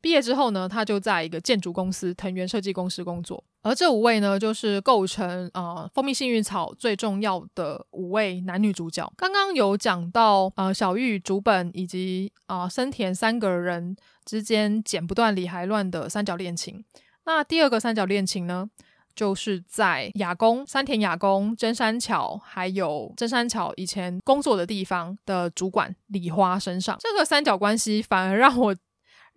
[0.00, 3.42] 毕业之后呢，他就在一个建筑公司藤原设计公司工作。
[3.62, 9.12] 而这五位呢，就是构成呃蜂蜜幸运草最重要的五位男女主角。
[9.16, 16.82] 刚刚有讲到呃小玉、竹本以及啊、呃、森田三个人之间剪不断理还乱的三角恋情。
[17.26, 18.70] 那第二个三角恋情呢，
[19.14, 26.96] 就是在雅弓、山田雅弓、真山巧，还有真山巧以前工作的地方的主管李花身上。
[26.98, 28.74] 这个三角关系反而让我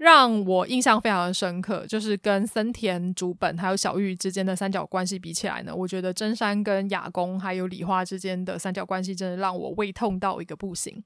[0.04, 11.02] 让我印象非常的深刻，就是跟森田竹本还有小玉之间的三角关系比起来呢，我觉得真山跟亚弓还有李花之间的三角关系真的让我胃痛到一个不行。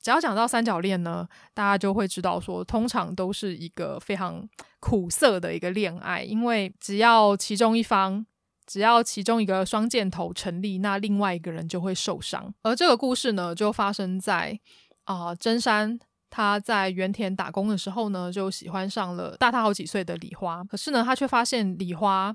[0.00, 4.48] 只要讲到三角恋呢，大家就会知道说，通常都是一个非常
[4.80, 8.24] 苦涩的一个恋爱，因为只要其中一方，
[8.64, 12.54] 只要其中一个双箭头成立，那另外一个人就会受伤。
[12.62, 14.58] 而这个故事呢，就发生在
[15.04, 16.00] 啊、真山。
[16.36, 20.64] 他在原田打工的时候呢，就喜欢上了大他好几岁的李花。
[20.64, 22.34] 可是呢，他却发现李花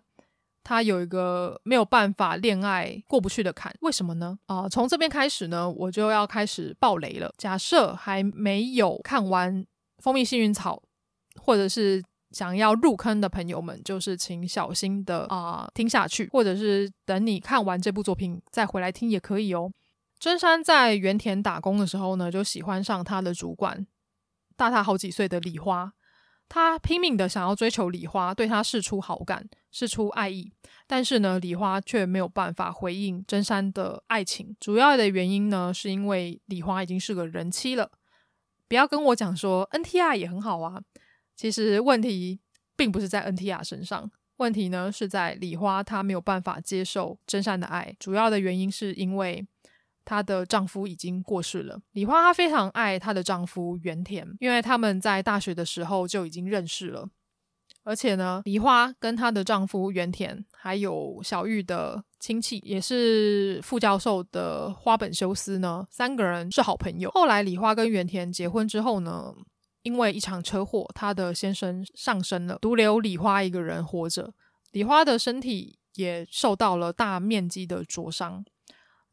[0.64, 3.76] 他有一个没有办法恋爱过不去的坎。
[3.82, 4.40] 为什么呢？
[4.46, 7.30] 啊、从这边开始呢，我就要开始爆雷了。
[7.38, 9.62] 假设还没有看完
[10.02, 10.82] 《蜂蜜幸运草》，
[11.42, 19.70] 或者是想要入坑的朋友们，就是请小心的啊、听下去，或者是等你看完这部作品再回来听也可以哦。
[20.20, 23.88] 真山在原田打工的时候呢，就喜欢上他的主管，
[24.58, 25.94] 大他好几岁的李花。
[26.50, 30.52] 他拼命的想要追求李花，对他示出好感，示出爱意。
[30.88, 34.58] 但是呢，李花却没有办法回应真山的爱情。
[34.60, 37.92] 主要的原因呢，是因为李花已经是个人妻了。
[38.68, 40.82] 不要跟我讲说 NTR 也很好啊，
[41.36, 42.40] 其实问题
[42.76, 47.96] 并不是在 NTR 身上，问题呢是在李花她没有办法接受真山的爱。
[48.00, 49.48] 主要的原因是因为。
[50.10, 51.80] 她的丈夫已经过世了。
[51.92, 57.08] 梨花她非常爱她的丈夫原田，因为他们在大学的时候就已经认识了。
[57.84, 67.12] 而且呢，梨花跟她的丈夫原田，还有小玉的亲戚，也是副教授的花本修斯呢，三个人是好朋友。
[67.12, 69.32] 后来梨花跟原田结婚之后呢，
[69.84, 74.34] 因为一场车祸，她的先生丧生了，独留梨花一个人活着。
[74.72, 78.44] 梨花的身体也受到了大面积的灼伤。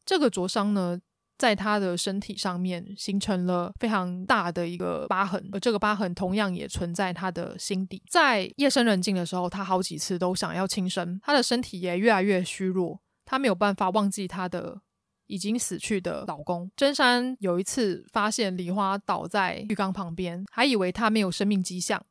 [0.07, 0.97] 这个灼伤呢，
[1.37, 8.01] 在他的身体上面形成了非常大的一个疤痕，而这个疤痕同样也存在他的心底。
[8.09, 14.79] 在夜深人静的时候，他好几次都想要轻生，他的身体也越来越虚弱，他没有办法忘记他的
[15.27, 16.71] 已经死去的老公。
[16.77, 22.01] 真山有一次发现梨花倒在浴缸旁边，还以为他没有生命迹象，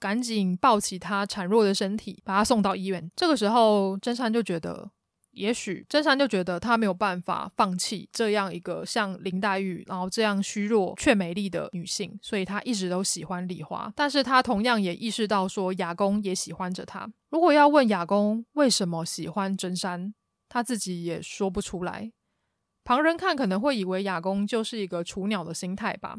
[0.00, 3.10] 赶紧抱起他孱弱的身体，把他送到医院。
[3.14, 4.90] 这个时候，真山就觉得。
[5.36, 13.92] 也许真山就觉得他没有办法放弃这样一个像林黛玉，然后这样虚弱却美丽的女性，所以他一直都喜欢梨花。
[13.94, 17.06] 但是他同样也意识到说雅公也喜欢着他。
[17.28, 20.14] 如果要问雅公为什么喜欢真山，
[20.48, 22.10] 他自己也说不出来。
[22.82, 26.16] 旁人看可能会以为雅公就是一个雏鸟的心态吧，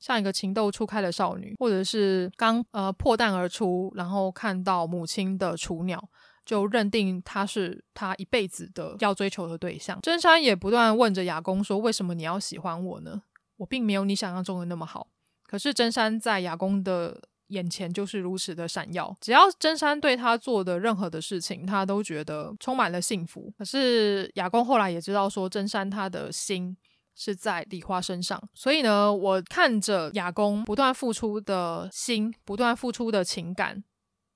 [0.00, 6.08] 像一个情窦初开的少女，或者是刚呃破蛋而出，然后看到母亲的雏鸟。
[6.48, 10.00] 就认定他是他一辈子的要追求的对象。
[10.00, 13.20] 真山也不断问着雅公说：“为什么你要喜欢我呢？
[13.58, 15.08] 我并没有你想象中的那么好。”
[15.46, 19.14] 可是真山在雅公的眼前就是如此的闪耀。
[19.20, 23.52] 只要真山对他做的任何的事情，他都觉得充满了幸福。
[23.58, 26.74] 可是雅公后来也知道说，真山他的心
[27.14, 28.42] 是在李花身上。
[28.54, 33.84] 所以呢，我看着雅公不断付出的心，不断付出的情感。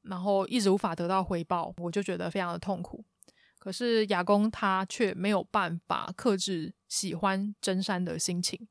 [0.02, 3.04] 然后一直无法得到回报，我就觉得非常的痛苦。
[3.58, 8.66] 可是雅公他却没有办法克制喜欢真山的心情，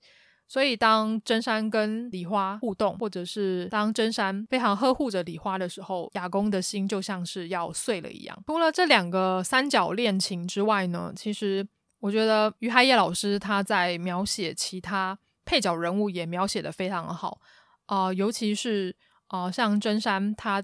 [0.50, 8.44] 所以当真山跟梨花互动，或者是当真山非常呵护着梨花的时候，雅公的心就像是要碎了一样。
[8.48, 11.65] 除了这两个三角恋情之外呢，其实
[12.02, 17.39] 我觉得于海野老师他在描写其他配角人物也描写得非常好
[17.86, 18.94] 啊、尤其是
[19.28, 20.62] 啊、像真山他。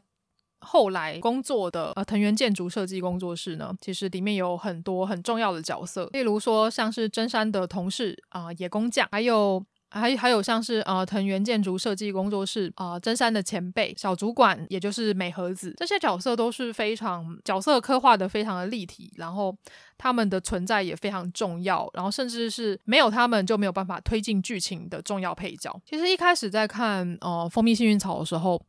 [0.59, 19.55] 后来工作的呃藤原建筑设计工作室呢，其实里面有很多很重要的角色，例如说像是真山的同事啊、呃、野工匠，还有还还有像是呃藤原建筑设计工作室啊、真山的前辈小主管，也就是美和子，这些角色都是非常角色刻画的非常的立体，然后
[19.97, 25.79] 他们的存在也非常重要，然后甚至是没有他们就没有办法推进剧情的重要配角。
[25.85, 28.59] 其实一开始在看呃蜂蜜幸运草的时候。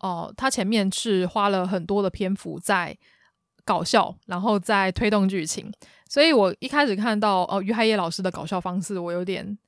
[0.00, 2.96] 哦，他前面是花了很多的篇幅在
[3.64, 5.70] 搞笑，然后在推动剧情，
[6.08, 9.58] 所以我一开始看到哦，于海野老师的搞笑方式，我有点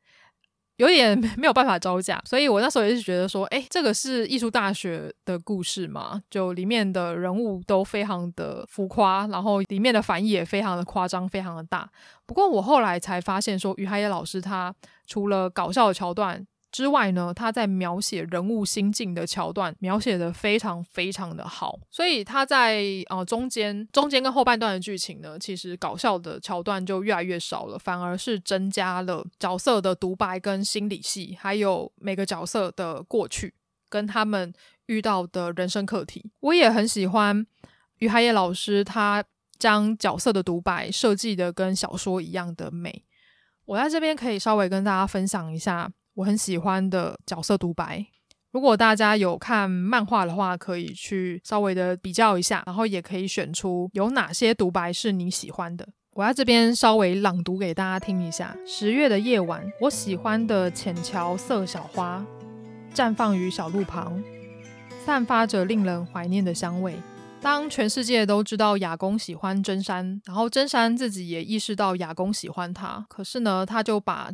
[0.76, 11.88] 有点没有办法招架，所以我那时候也是觉得说，诶，这个是艺术大学的故事嘛，就里面的人物都非常的浮夸，然后里面的反应也非常的夸张，非常的大。
[12.26, 14.74] 不过我后来才发现说，于海野老师他
[15.06, 16.44] 除了搞笑的桥段。
[16.72, 33.52] 之外呢，他在描写人物心境的桥段描写的非常非常的好，所以他在呃中间中间跟后半段的剧情呢，其实搞笑的桥段就越来越少了，反而是增加了角色的独白跟心理戏，还有每个角色的过去
[33.90, 34.50] 跟他们
[34.86, 36.32] 遇到的人生课题。
[36.40, 37.46] 我也很喜欢
[37.98, 39.22] 于海野老师，他
[39.58, 43.04] 将角色的独白设计的跟小说一样的美。
[43.66, 48.06] 我在这边可以稍微跟大家分享一下我很喜欢的角色独白。
[48.50, 55.88] 如果大家有看漫画的话，可以去稍微的比较一下，然后也可以选出有哪些独白是你喜欢的。
[56.14, 62.22] 我在这边稍微朗读给大家听一下：十月的夜晚，我喜欢的浅桥色小花
[62.94, 64.22] 绽放于小路旁，
[65.06, 66.94] 散发着令人怀念的香味。
[67.40, 74.30] 当全世界都知道雅公喜欢真山，然后真山自己也意识到雅公喜欢他，可是呢，他就把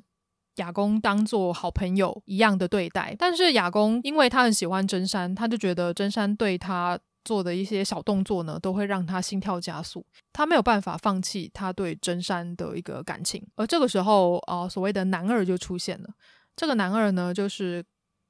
[0.59, 3.17] 亚公当做好朋友一样的对待。
[3.19, 6.99] 但是亚公因为他很喜欢真山，他就觉得真山对他。
[7.25, 10.03] 做的一些小动作呢，都会让他心跳加速。
[10.33, 13.47] 他没有办法放弃他对真山的一个感情。
[13.55, 16.09] 而这个时候，呃，所谓的男二就出现了。
[16.57, 17.85] 这个男二呢，就是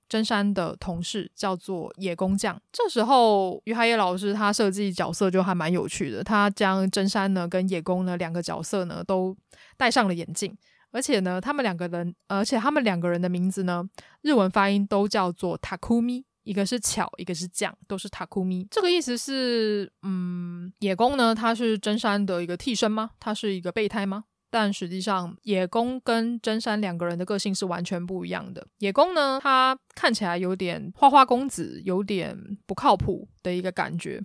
[0.09, 2.61] 真山的同事，叫做野工匠。
[2.73, 6.25] 这时候，于海野老师他设计角色就还蛮有趣的。
[6.25, 9.37] 他将真山呢跟野工呢两个角色呢都
[9.77, 10.57] 戴上了眼镜，
[10.99, 13.89] 而且呢，他们两个人，而且他们两个人的名字呢，
[14.23, 16.25] 日文发音都叫做 Takumi。
[16.43, 18.67] 一个是巧，一个是酱，都是塔库咪。
[18.69, 23.11] 这个意思是，嗯，野宫呢，他是真山的一个替身吗？
[23.21, 24.25] 他是一个备胎吗？
[24.51, 28.67] 但实际上，野宫跟真山两个人的个性是完全不一样的。
[28.79, 32.37] 野宫呢，他看起来有点花花公子，有点
[32.67, 34.21] 不靠谱的一个感觉。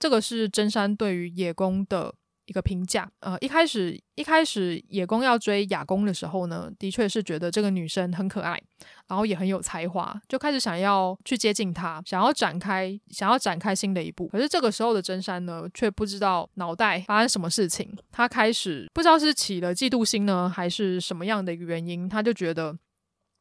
[0.00, 2.14] 这个是真山对于野宫的。
[2.46, 8.60] 一个评价，呃，一开始一开始野宫要追雅宫的时候呢，的确是觉得这个女生很可爱，
[9.08, 14.26] 然后也很有才华，就开始想要去接近她，想要展开想要展开新的一步。
[14.28, 22.76] 可是这个时候的真山呢，却不知道脑袋发生什么事情，他开始不知道是起了嫉妒心呢，还是什么样的一个原因，他就觉得。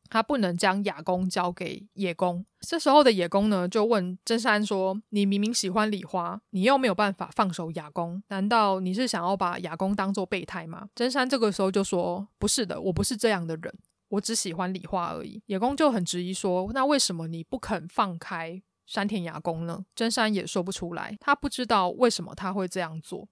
[0.10, 2.46] 他不能将亚宫交给野宫。
[2.62, 13.74] 这时候的野宫呢，就问真山说：“你明明喜欢李花，你又没有办法放手亚宫，难道你是想要把亚宫当做备胎吗？”真山这个时候就说：“不是的，我不是这样的人，
[14.10, 23.28] 我只喜欢李花而已。”野宫就很质疑说：“那为什么你不肯放开山田亚宫呢？”真山也说不出来，他不知道为什么他会这样做。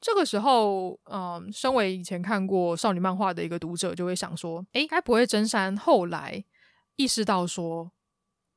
[0.00, 6.44] 这个时候，嗯，身为以前看过少女漫画的一个读者，就会想说：诶，该不会真山后来
[6.94, 7.90] 意识到说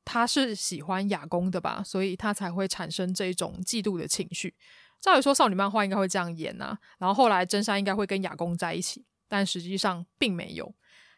[0.04, 1.82] 他是喜欢亚宫的吧？
[1.84, 4.54] 所以他才会产生这种嫉妒的情绪。
[5.00, 10.72] 照理说，少女漫画应该会这样演呐，然后后来真山应该会跟亚宫在一起，但实际上并没有。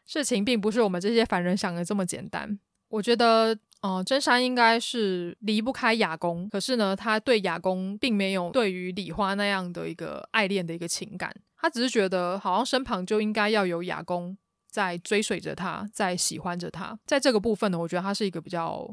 [0.07, 2.59] 事情并不是我们这些凡人想的这么简单。
[2.89, 3.59] 我觉得。
[3.85, 14.35] 哦、呃，真山应该是离不开雅宫，可是呢，他对雅宫并没有对于李花那样的一个爱恋的一个情感，他只是觉得好像身旁就应该要有雅宫
[14.71, 16.99] 在追随着他，在喜欢着他。
[17.05, 18.89] 在这个部分呢，我觉得他是一个比较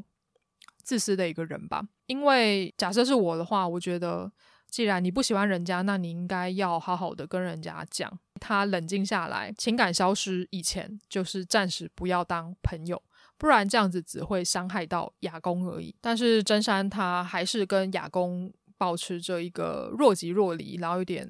[0.82, 1.82] 自私的一个人吧。
[2.04, 4.30] 因为假设是我的话，我觉得
[4.68, 8.12] 既然你不喜欢人家，那你应该要好好的跟人家讲。
[8.38, 13.02] 他冷静下来，情感消失以前，就是暂时不要当朋友。
[13.38, 15.94] 不然这样子只会伤害到雅公而已。
[16.00, 21.28] 但是真山他还是跟雅公保持着一个若即若离，然后有点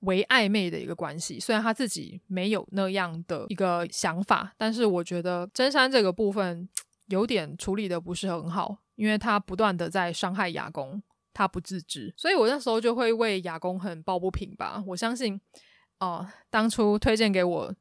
[0.00, 1.38] 微暧昧的一个关系。
[1.38, 6.68] 虽然他自己没有那样的一个想法，但是我觉得真山这个部分
[7.06, 11.02] 有点处理的不是很好，因为他不断的在伤害雅公，
[11.32, 12.12] 他不自知。
[12.16, 14.82] 所以我那时候就会为雅公很抱不平吧。
[14.86, 15.40] 我相信，
[16.00, 17.74] 哦、当初推荐给我。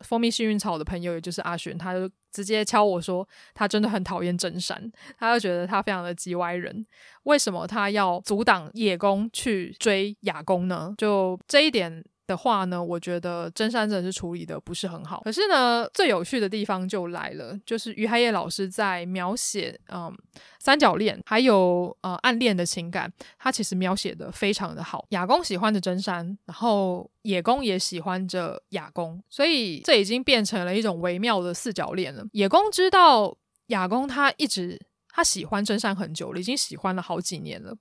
[0.00, 6.84] 蜂蜜幸运草的朋友，也就是阿璇，他就直接敲我说，他真的很讨厌真山，他就觉得他非常的叽歪人。
[7.22, 10.92] 为什么他要阻挡叶公去追雅公呢？
[10.98, 12.04] 就这一点。
[12.26, 15.20] 的话呢，我觉得真山真的是处理的不是很好。
[15.24, 20.10] 可是呢，最有趣的地方就来了，就是于海野老师在描写嗯
[20.58, 25.04] 三角恋还有呃暗恋的情感，他其实描写的非常的好。
[25.10, 32.24] 雅宫喜欢着真山，然后野宫也喜欢着雅宫，所以这已经变成了一种微妙的四角恋了。
[32.32, 37.74] 野宫知道雅宫他一直他喜欢真山很久了，已经喜欢了好几年了。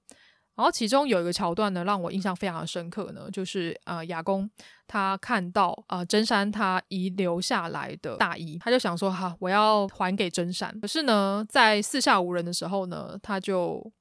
[0.56, 4.48] 然后其中有一个桥段呢，让我印象非常的深刻呢，就是呃亚宫
[4.86, 10.80] 他看到呃真山他遗留下来的大衣，他就想说哈，我要还给真山。
[10.80, 13.92] 可是呢，在四下无人的时候呢，他就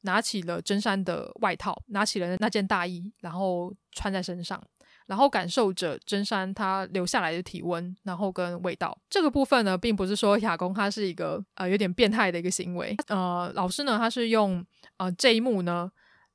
[0.00, 4.60] 拿起了真山的外套，拿起了那件大衣，然后穿在身上，
[5.06, 8.98] 然后感受着真山他留下来的体温，然后跟味道。
[9.08, 15.88] 这个部分呢，并不是说亚宫他是一个呃有点变态的一个行为，呃，老师呢他是用呃这一幕呢。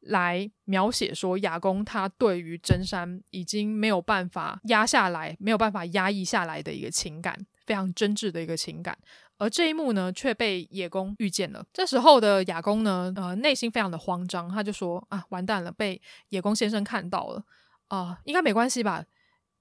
[0.06, 8.98] 来描写说雅宫他对于真山已经没有办法压下来，没有办法压抑下来的一个情感，非常真挚的一个情感。
[9.38, 11.66] 而这一幕呢，却被野公遇见了。
[11.74, 17.44] 这时候的雅公呢，呃，内心非常的慌张，他就说：“啊，完蛋了，被野公先生看到了
[17.90, 19.04] 啊，应该没关系吧？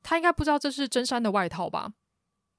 [0.02, 1.94] 他应该不知道这是真山的外套吧？”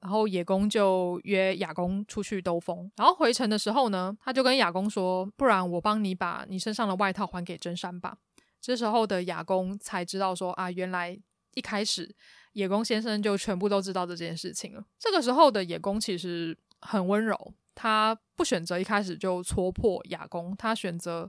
[0.05, 2.89] 然后野公就约雅公出去兜风。
[2.95, 8.15] 然后回程的时候呢，他就跟雅公说：“不然我帮你把你身上的外套还给真山吧。”
[8.61, 11.19] 这时候的雅公才知道说：“啊，原来
[11.55, 12.15] 一开始
[12.53, 16.55] 野公先生就全部都知道这件事情了。”这个时候的野公其实。
[16.81, 21.27] 很温柔，他不选择一开始就戳破雅公，他选择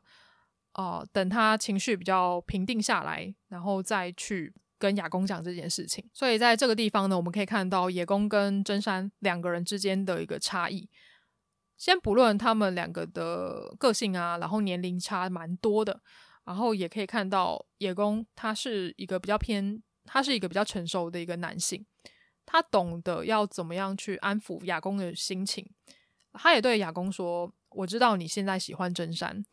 [0.74, 6.08] 呃等他情绪比较平定下来，然后再去跟亚公讲这件事情。
[6.12, 10.88] 所以在这个地方呢，我们可以看到野公跟真山两个人之间的一个差异。
[11.76, 16.00] 先不论他们两个的个性啊，然后年龄差蛮多的，
[16.44, 21.84] 然后也可以看到野公他是一个比较偏，他是一个比较成熟的一个男性。
[22.46, 25.68] 他懂得要怎么样去安抚亚公的心情，
[26.32, 29.44] 他也对亚公说：“我知道你现在喜欢真山，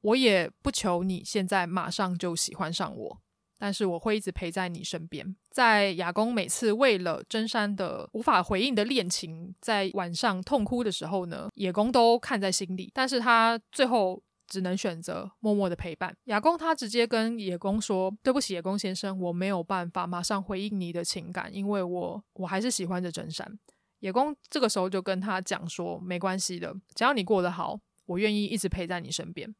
[0.00, 3.22] 我也不求你现在马上就喜欢上我，
[3.58, 14.22] 但是我会一直陪在你身边。”在亚公每次为了真山的无法回应的恋情，在晚上痛哭的时候呢，野公都看在心里，但是他最后。
[14.46, 16.14] 只能选择默默的陪伴。
[16.24, 23.58] 亚公他直接跟野公说：“对不起，野公先生，我没有办法马上回应你的情感，因为我我还是喜欢着真山。”
[24.00, 29.52] 野公这个时候就跟他讲说：“没关系的，只要你过得好，我愿意一直陪在你身边。”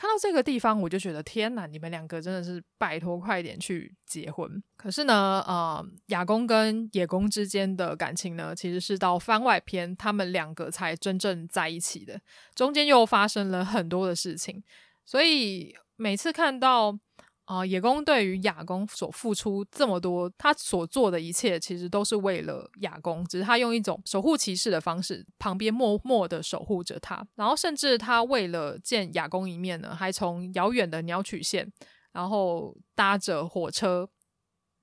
[0.00, 4.50] 看到这个地方，我就觉得天哪，你们两个真的是拜托快点去结婚。
[4.78, 12.18] 可是呢，呃，亚公跟野公之间的感情呢，其实是到番外篇，他们两个才真正在一起的，
[12.54, 14.64] 中间又发生了很多的事情，
[15.04, 16.98] 所以每次看到。
[17.50, 27.26] 啊、呃，野公对于亚公所付出这么多，他所做的一切其实都是为了亚公，只是他用一种守护骑士的方式，旁边默默的守护着他。
[27.34, 31.68] 然后，甚至他为了见亚公一面呢，还从遥远的鸟取县，
[32.12, 34.08] 然后搭着火车，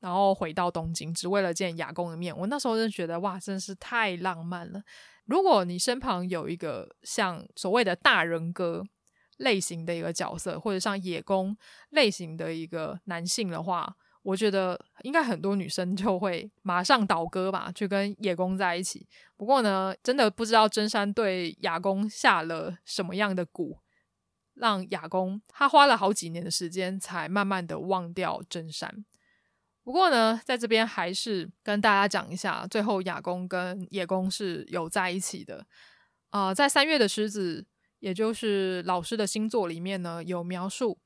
[0.01, 2.38] 然后回到东京，只为了见亚公一面。
[2.38, 4.82] 我那时候就觉得，哇，真是太浪漫了。
[5.24, 8.84] 如果你身旁有一个像所谓的大人哥。
[9.38, 11.55] 类型的一个角色，或者像野公
[11.89, 19.07] 类型的一个男性的话，我觉得应该很多女生就会马上倒戈吧，去跟野公在一起。
[19.35, 23.77] 不过呢，真的不知道真山对亚公下了什么样的蛊，
[24.55, 29.05] 让亚公他花了好几年的时间才慢慢的忘掉真山。
[29.83, 35.65] 不过呢，在这边还是跟大家讲一下，最后亚公跟野公是有在一起的。
[36.31, 37.65] 啊、呃，在三月的狮子。
[38.00, 40.98] 也就是老师的星座里面呢，有描述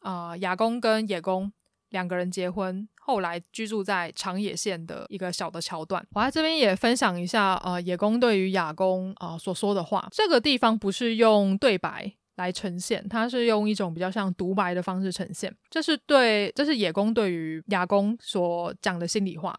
[0.00, 1.52] 啊，亚公跟野公
[1.90, 6.06] 两个人结婚，后来居住在长野县的一个小的桥段。
[6.12, 10.08] 我在这边也分享一下，呃，野公对于亚公啊所说的话。
[10.12, 15.54] 这个地方不是用对白来呈现，它是用一种比较像独白的方式呈现。
[15.68, 19.58] 这是对，这是野公对于亚公所讲的心里话。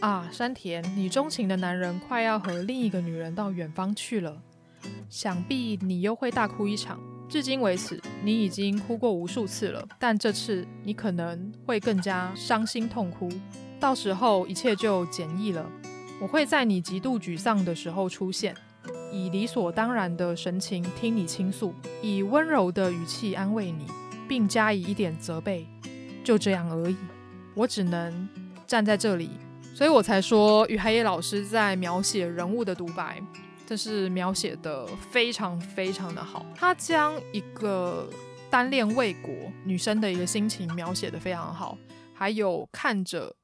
[0.00, 4.42] 啊，山田，你钟情的男人快要和另一个女人到远方去了。
[5.08, 6.98] 想必你又会大哭一场。
[7.28, 13.28] 至今为止，你已经哭过无数次了，但这次你可能会更加伤心痛哭。
[13.78, 15.64] 到时候一切就简易了。
[16.20, 18.54] 我会在你极度沮丧的时候出现，
[19.12, 23.86] 以理所当然的神情听你倾诉，以温柔的语气安慰你，
[24.26, 25.66] 并加以一点责备。
[26.24, 26.96] 就这样而已。
[27.54, 28.28] 我只能
[28.66, 29.30] 站在这里，
[29.74, 33.22] 所以我才说，于海野老师在描写人物的独白。
[33.68, 38.08] 这是描写的非常非常的好，他将一个
[38.48, 39.30] 单恋未果
[39.62, 41.76] 女生的一个心情描写的非常好，
[42.14, 43.36] 还有看着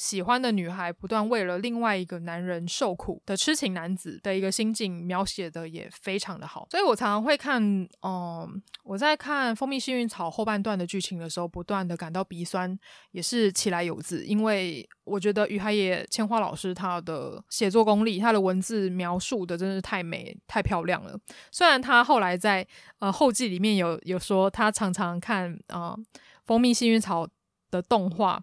[0.00, 7.62] 喜欢的女孩不断为了另外一个男人受苦的痴情男子的一个心境描写的也非常的好，所以我常常会看，
[8.02, 12.78] 嗯，我在看《蜂蜜幸运草》后半段的剧情的时候，不断的感到鼻酸，
[13.10, 14.88] 也是其来有自，因为。
[15.10, 21.18] 我觉得于海野千花老师他的写作功力，他的文字描述的真是太美、太漂亮了。
[21.50, 22.64] 虽然他后来在
[23.00, 25.98] 呃后记里面有有说，他常常看啊、呃
[26.44, 27.26] 《蜂蜜幸运草》
[27.72, 28.40] 的动画。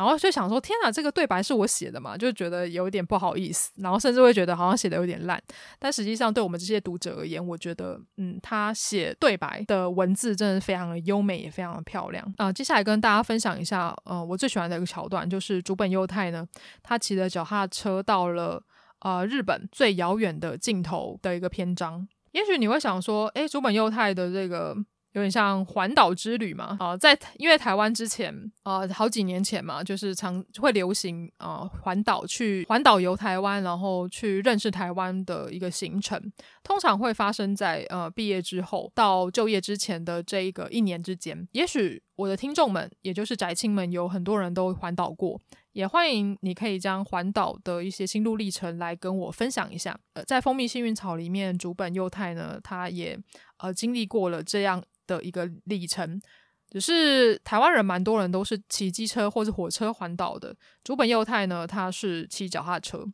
[0.00, 2.16] 然后就想说，天哪，这个对白是我写的嘛？
[2.16, 5.38] 就觉得有点不好意思，然后甚至会觉得好像写的有点烂。
[5.78, 16.48] 但实际上，对我们这些读者而言，我觉得，嗯，他写对白的文字真的非常的优美，也非常的漂亮啊、接下来跟大家分享一下，呃，我最喜欢的一个桥段，就是竹本佑太呢，
[16.82, 18.62] 他骑着脚踏车到了
[19.00, 22.08] 呃日本最遥远的尽头的一个篇章。
[22.32, 24.74] 也许你会想说，诶，竹本佑太的这个。
[25.12, 28.32] 有点像环岛之旅嘛，啊、在因为台湾之前，
[28.62, 36.20] 呃，好几年前嘛，就是常会流行啊环岛去环岛游台湾，然后去认识台湾的一个行程，
[36.62, 41.48] 通常会发生在呃毕业之后到就业之前的这一个一年之间。
[41.52, 45.40] 也许我的听众们，也就是宅青们，有很多人都环岛过。
[45.72, 49.96] 也欢迎你可以将环岛的一些心路历程来跟我分享一下。
[50.14, 53.16] 呃，在蜂蜜幸运草里面，竹本佑太呢，他也
[53.58, 56.20] 呃经历过了这样的一个历程。
[56.68, 60.54] 只是台湾人蛮多人都是骑机车或是火车环岛的，
[60.84, 63.04] 竹本佑太呢，他是骑脚踏车。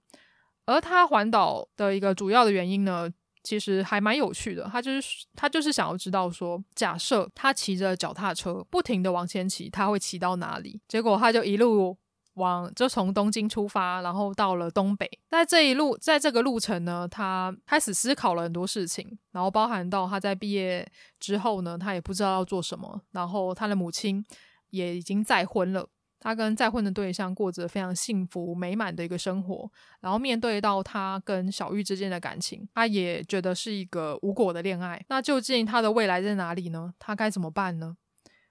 [0.65, 3.09] 而他环岛的一个主要的原因呢，
[3.47, 4.69] 其实还蛮有趣的。
[4.73, 10.81] 他就是他就是想要知道说，假设他骑着脚踏车不停的往前骑，他会骑到哪里？
[10.89, 11.97] 结果他就一路。
[12.37, 15.11] 往就从东京出发，然后到了东北。
[15.31, 20.87] 在这一路，在这个路程呢，他开始思考了很多事情，然后包含到他在毕业
[21.19, 23.01] 之后呢，他也不知道要做什么。
[23.13, 24.23] 然后他的母亲
[24.69, 25.89] 也已经再婚了，
[26.19, 29.71] 他跟再婚的对象过着非常幸福美满的一个生活。
[30.01, 35.05] 然后面对到他跟小玉之间的感情，他也觉得是一个无果的恋爱。
[35.09, 36.93] 那究竟他的未来在哪里呢？
[36.99, 37.97] 他该怎么办呢？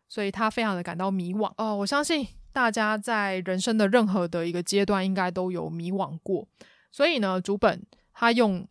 [0.08, 1.52] 所以他非常的感到迷惘。
[1.58, 2.28] 哦，我相信。
[2.56, 6.48] 大家在人生的任何的一个阶段，应该都有迷惘过。
[6.90, 8.66] 所以呢，竹本他用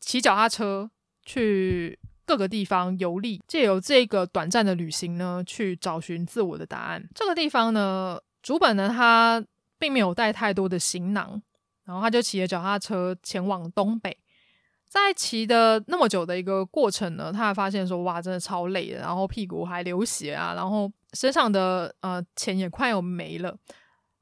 [0.00, 0.90] 骑脚踏车
[1.22, 7.06] 去各个地方游历，借由这个短暂的旅行呢，去找寻自我的答案。
[7.14, 9.44] 这个地方呢，竹本呢，他
[9.76, 11.42] 并没有带太多的行囊，
[11.84, 14.16] 然后他就骑着脚踏车前往东北。
[14.88, 20.88] 在骑的那么久的一个过程呢，他还发现说，哇，真的超累的，然后屁股还流血啊，然后。
[21.12, 23.48] 身上的呃钱也快要没了，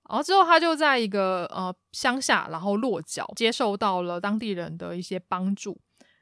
[0.09, 5.77] 然后之后他就在一个呃乡下，然后落脚，接受到了当地人的一些帮助。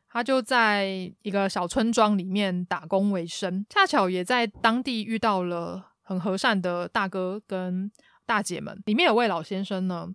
[0.09, 0.87] 他就在
[1.21, 7.91] 一个小村庄里面打工为生，恰巧也在当地遇到了很和善的大哥跟
[8.27, 8.81] 大姐们。
[8.87, 10.09] 里面有位老先生呢，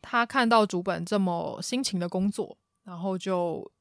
[0.00, 3.72] 他看到竹本这么辛勤的工作，然后就。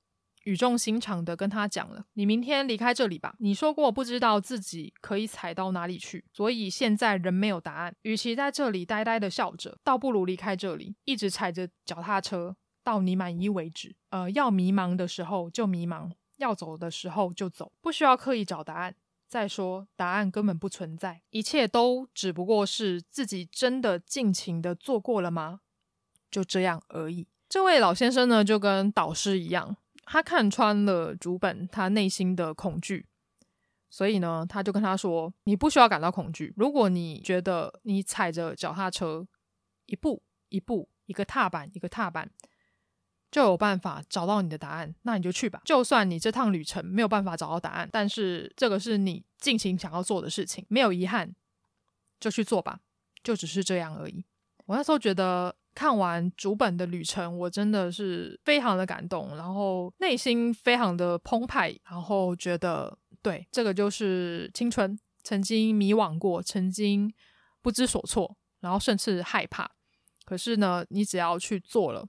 [0.45, 3.35] 语重心长的跟他讲了：“你明天离开这里吧。
[3.37, 7.95] 你说过不知道自己可以踩到哪里去，所以现在仍没有答案。
[8.01, 13.95] 与其在这里呆呆的笑着，倒不如离开这里，一直踩着脚踏车到你满意为止。
[14.09, 18.95] 呃，要迷茫的时候就迷茫，要走的时候就走，不需要刻意找答案。
[19.31, 25.61] 再说，答案根本不存在，一切都只不过是自己真的尽情的做过了吗？
[26.29, 27.25] 就这样而已。
[27.47, 33.07] 这位老先生呢，就跟导师一样。”他看穿了竹本他内心的恐惧，
[33.89, 36.53] 所以呢，他就跟他说：“你不需要感到恐惧。
[36.57, 39.25] 如果你觉得你踩着脚踏车
[39.85, 42.29] 一步一步，一个踏板一个踏板，
[43.31, 45.61] 就有办法找到你的答案，那你就去吧。
[45.65, 51.33] 就算你这趟旅程没有办法找到答案，但是这个是你尽情想要做的事情，没有遗憾，
[52.19, 52.81] 就去做吧。
[53.23, 54.25] 就只是这样而已。”
[54.67, 55.55] 我那时候觉得。
[55.73, 67.09] 看完主本的旅程，我真的是非常的感动，然后内心非常的澎湃，然后觉得对，这个就是青春，曾经迷惘过，曾经
[67.61, 69.71] 不知所措，然后甚至害怕。
[70.25, 72.05] 可是呢，你只要去做了，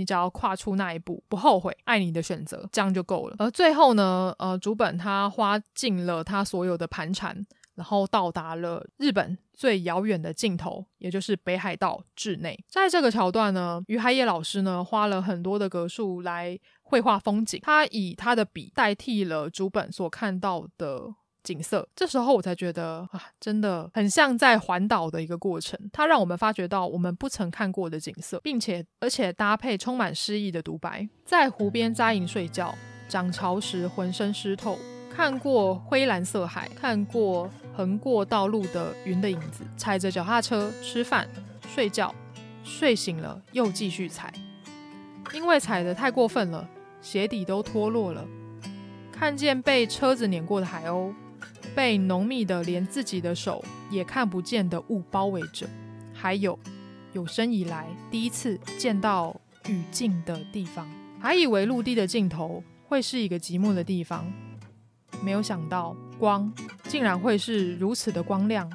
[0.00, 3.36] 你只要跨出那一步，不后悔，爱你的选择，这样就够了。
[3.38, 7.46] 而最后呢，呃，竹本他花尽了他所有的盘缠。
[7.76, 12.58] 然后到达了日本最遥远的尽头，也就是北海道稚内。
[12.68, 21.88] 在这个桥段呢，于海野老师呢花了很多的格数来绘画风景，他以他的笔代替了竹本所看到的景色。
[21.94, 25.78] 这时候我才觉得啊，真的很像在环岛的一个过程。
[25.92, 32.74] 它让我们发觉到我们不曾看过的景色，并且而且搭配充满诗意的独白，在湖边扎营睡觉，
[33.08, 34.78] 涨潮时浑身湿透。
[35.12, 41.28] 看过灰蓝色海，看过横过道路的云的影子，踩着脚踏车吃饭、
[41.66, 42.14] 睡觉，
[42.62, 44.32] 睡醒了又继续踩，
[45.34, 46.66] 因为踩得太过分了，
[47.02, 48.24] 鞋底都脱落了。
[49.12, 51.12] 看见被车子碾过的海鸥，
[51.74, 55.68] 被浓密的连自己的手也看不见的雾包围着，
[56.12, 56.58] 还有
[57.12, 59.34] 有生以来第一次见到
[59.68, 60.88] 雨镜的地方，
[61.20, 64.30] 还以为陆地的尽头会是一个寂寞的地方。
[65.22, 66.52] 没有想到，光
[66.84, 68.70] 竟然会是如此的光亮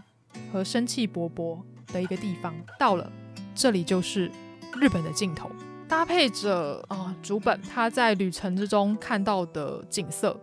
[0.51, 1.59] 和生气勃勃
[1.91, 2.53] 的一个地方。
[2.77, 3.11] 到了
[3.55, 4.31] 这里，就是
[4.79, 5.49] 日本的尽头。
[5.87, 10.39] 搭配着啊，竹本他在旅程之中看到的景色，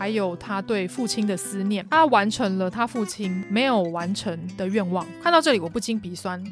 [0.00, 5.06] 还有他对父亲的思念，他完成了他父亲没有完成的愿望。
[5.22, 6.42] 看到这里，我不禁鼻酸。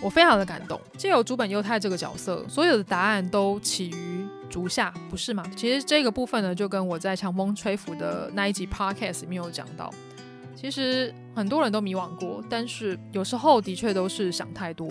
[0.00, 0.80] 我非常的感动。
[0.96, 5.44] 借由竹本佑太这个角色，所有的答案都起于竹下，不是吗？
[5.54, 9.92] 其实这个部分呢，就跟我在强风吹拂的那一集 podcast 里面有讲到。
[10.54, 14.88] 其实很多人都迷惘过，但是有时候的确都是想太多。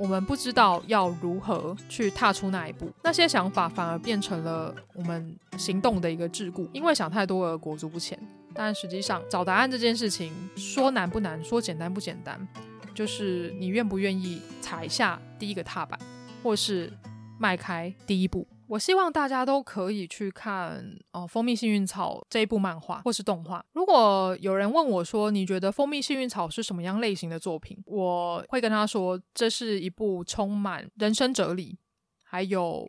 [0.00, 8.18] 我们不知道要如何去踏出那一步，那些想法反而变成了我们行动的一个桎梏，因为想太多而裹足不前。
[8.54, 12.48] 但实际上，找答案这件事情说难不难，说简单不简单，
[12.94, 16.00] 就是你愿不愿意踩下第一个踏板，
[16.42, 16.90] 或是
[17.38, 18.46] 迈开第一步。
[18.70, 23.64] 我希望大家都可以去看哦，呃《蜂蜜幸运草》这一部漫画或是动画。
[23.72, 27.82] 如果有人问我说，你觉得《蜂蜜幸运草》是什么样类型的作品？
[27.84, 31.80] 我会跟他说，这是一部充满人生哲理，
[32.22, 32.88] 还有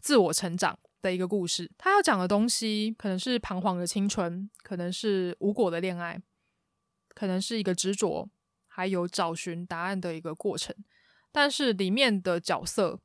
[0.00, 1.68] 自我成长的一个故事。
[1.76, 6.22] 他要讲的东西，可能是彷徨的青春，可能是无果的恋爱，
[7.16, 8.28] 可能是一个执着，
[8.68, 10.72] 还有找寻答案的一个过程。
[11.32, 13.00] 但是里面的角色。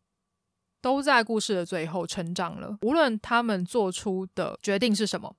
[0.86, 2.78] 都在故事的最后成长了。
[2.84, 5.36] 无论他们做出的决定是什么，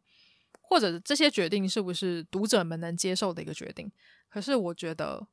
[0.61, 3.89] 或者这些决定是不是读者们能接受的一个决定，
[4.29, 5.25] 可是我觉得，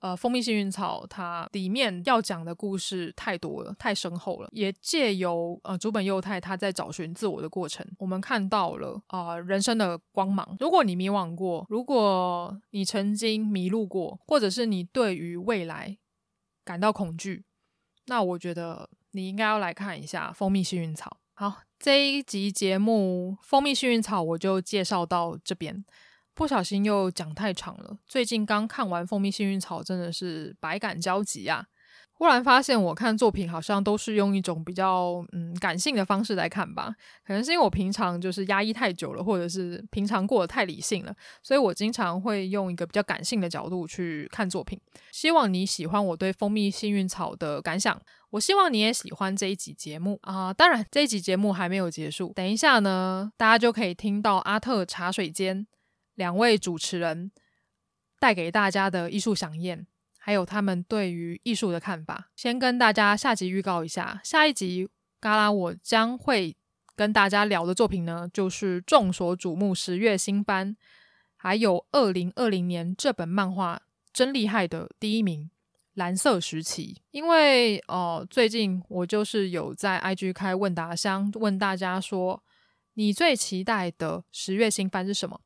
[0.00, 4.48] 呃，《蜂蜜幸运草》它里面要讲的故事太多了，太深厚了。
[4.50, 10.56] 也借由呃竹本佑太他在找寻自我的过程，我们看到了啊、人生的光芒。
[10.58, 15.96] 如果你迷惘过，如果你曾经迷路过，或者是你对于未来
[16.64, 17.44] 感到恐惧，
[18.06, 18.90] 那我觉得。
[19.12, 21.10] 你应该要来看一下《蜂蜜幸运草》。
[21.34, 25.84] 好，这一集节目《蜂蜜幸运草》我就介绍到这边，
[26.34, 27.98] 不小心又讲太长了。
[28.06, 31.66] 最近刚看完《蜂蜜幸运草》，真的是百感交集啊！
[32.12, 36.94] 忽然发现，我看作品好像都是用一种比较嗯感性的方式来看吧。
[37.24, 44.78] 可能是因为我平常就是压抑太久了，或者是平常过得太理性了，所以我经常会用一个比较感性的角度去看作品。
[45.12, 47.98] 希望你喜欢我对《蜂蜜幸运草》的感想。
[48.30, 55.66] 我希望你也喜欢这一集节目啊、当然，这一集节目还没有结束，等一下呢，大家就可以听到阿特茶水间
[56.14, 57.32] 两位主持人
[58.20, 59.84] 带给大家的艺术饗宴，
[60.18, 62.30] 还有他们对于艺术的看法。
[62.36, 66.56] 先跟大家下集预告一下，下一集嘎拉我将会
[66.94, 70.76] 跟大家聊的作品呢，就是众所瞩目十月新番，
[71.36, 75.50] 还有二零二零年这本漫画真厉害的第一名。
[75.94, 82.42] 蓝色时期，因为哦、最近我就是有在 IG 开问答箱，问大家说，
[82.94, 85.40] 你最期待的十月新番是什么？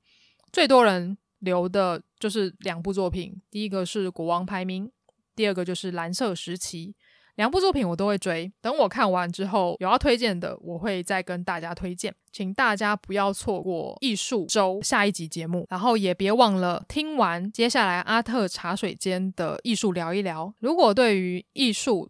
[0.53, 4.87] 最多人留的就是两部作品，第一个是《国王排名》，
[5.35, 6.95] 第二个就是《蓝色时期》。
[7.37, 20.55] 两部作品我都会追，等我看完之后有要推荐的，我会再跟大家推荐，请大家不要错过艺术周下一集节目，然后也别忘了听完接下来阿特茶水间的艺术聊一聊。
[20.61, 22.09] 如果对于艺术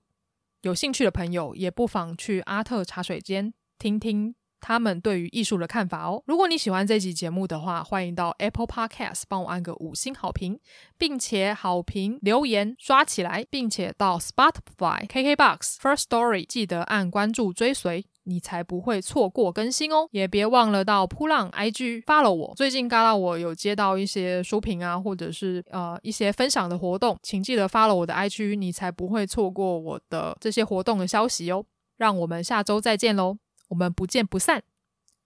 [0.62, 4.34] 有兴趣的朋友，也不妨去阿特茶水间听听。
[4.64, 6.22] 他们对于艺术的看法哦。
[6.24, 10.58] 如果你喜欢这集节目的话，欢迎到 Apple Podcast 帮我按个五星好评，
[10.96, 20.08] 并且好评留言刷起来，并且到 Spotify、KKBox、First Story 记得按关注追随，你才不会错过更新哦。
[20.12, 22.54] 也别忘了到噗浪 IG follow 我。
[22.56, 31.66] 最近嘎啦我有接到一些书评啊，或者是呃一些分享的活动，请记得 follow 我的 IG，你才不会错过我的这些活动的消息哦。
[31.98, 33.43] 让我们下周再见喽。
[33.68, 34.62] 我们不见不散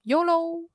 [0.04, 0.68] ，YOLO！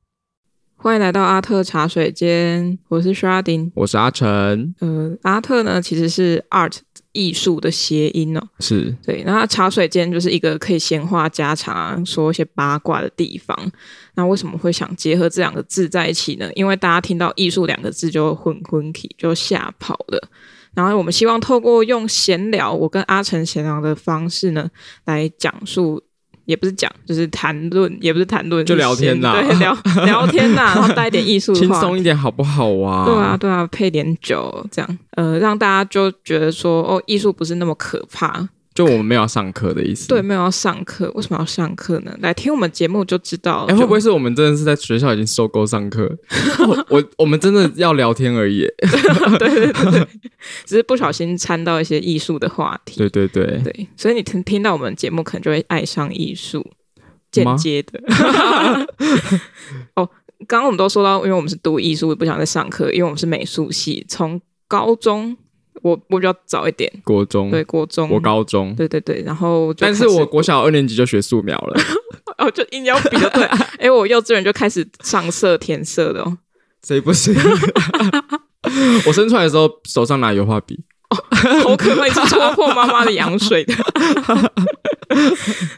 [0.75, 4.75] 欢迎来到阿特茶水间，我是 Sharding，我是阿成。
[4.79, 6.79] 呃，阿特呢其实是 art
[7.13, 9.23] 艺术的谐音哦，是对。
[9.23, 13.57] 那茶水间就是一个可以闲话家常、说一些八卦的地方。
[14.15, 16.51] 那为什么会想结合这两个字在一起呢？
[16.55, 20.29] 因为大家听到艺术两个字就会昏昏体，就吓跑了。
[20.73, 24.69] 然后我们希望透过用闲聊，我跟阿成闲聊的方式呢，
[25.05, 26.03] 来讲述。
[26.45, 33.05] 也不是讲，就是谈论，也不是谈论，就聊天呐，对，聊 聊天呐，然后带一点艺术，轻松一点好不好啊？
[33.05, 38.47] 对啊，对啊，配点酒，这样，呃，让大家就觉得说，哦，艺术不是那么可怕。
[38.73, 42.15] 就我们没有要上课的意思，对，没有要上课，为什么要上课呢？
[42.21, 43.65] 来听我们节目就知道。
[43.67, 46.09] 哎、欸，会不会是我们真的是在学校已经受够上课？
[46.67, 48.67] 我我，我们真的要聊天而已。
[49.37, 50.07] 对对对对，
[50.65, 52.97] 只是不小心掺到一些艺术的话题。
[52.97, 56.65] 对对对对，所以你听听到我们节目，可能就会爱上艺术，
[57.31, 58.01] 间接的。
[59.93, 60.09] 哦，
[60.47, 65.37] 刚刚我们都说到，因为我们是读艺术，不想再上课，因为我们是美术系，从高中。
[65.81, 68.73] 我我比较早一点，国中对国中，我高中。
[68.75, 71.81] 对对对，然后但是我国小二年级就学素描了，
[72.37, 73.43] 哦，就硬要比的对，
[73.79, 76.37] 哎，我幼稚园就开始上色填色的哦，
[76.85, 77.33] 谁不是？
[79.07, 80.79] 我生出来的时候手上拿油画笔，
[81.63, 83.73] 好可怕，是戳破妈妈的羊水的。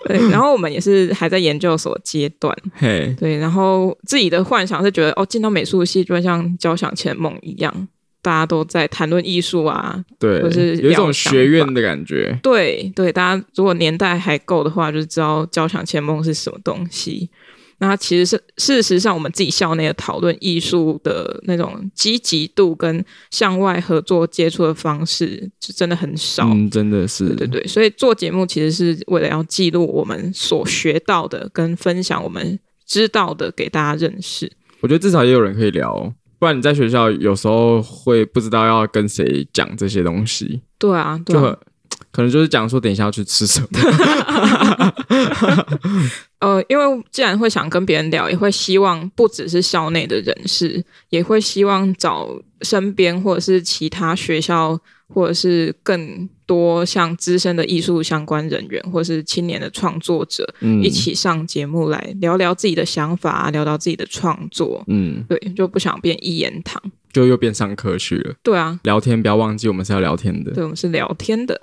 [0.08, 7.88] 对，然后我们也是还在研究所阶段，嘿，对，然后自己的幻想是觉得哦，进到美术系就像交响前梦一样，
[8.26, 12.36] 大家都在谈论艺术啊，对，就是有一种学院的感觉。
[12.42, 17.30] 对对，大家如果年代还够的话，就是知道交响前梦是什么东西。
[17.78, 26.48] 那其实是事实上，我们自己校内的讨论艺术的那种积极度跟向外合作接触的方式，是真的很少。
[26.48, 27.28] 嗯，真的是。
[27.28, 32.58] 对对对，所以做节目其实是为了要记录我们所学到的，跟分享我们
[32.88, 34.52] 知道的给大家认识。
[34.82, 36.12] 我觉得至少也有人可以聊，
[36.46, 40.62] 不然你在学校有时候会不知道要跟谁讲这些东西。
[40.78, 41.58] 对啊，对啊。
[42.12, 43.68] 可能就是讲说，等一下要去吃什么。
[46.38, 52.30] 呃，因为既然会想跟别人聊，也会希望不只是校内的人士，也会希望找
[52.62, 64.84] 身边或者是其他学校，或者是更多像资深的艺术相关人员，或是青年的创作者，嗯，一起上节目来聊聊自己的想法，聊聊自己的创作。
[64.88, 66.82] 嗯，对，就不想变一言堂，
[67.14, 68.36] 就又变上课去了。
[68.44, 70.52] 对啊，聊天不要忘记，我们是要聊天的。
[70.52, 71.60] 对，我们是聊天的。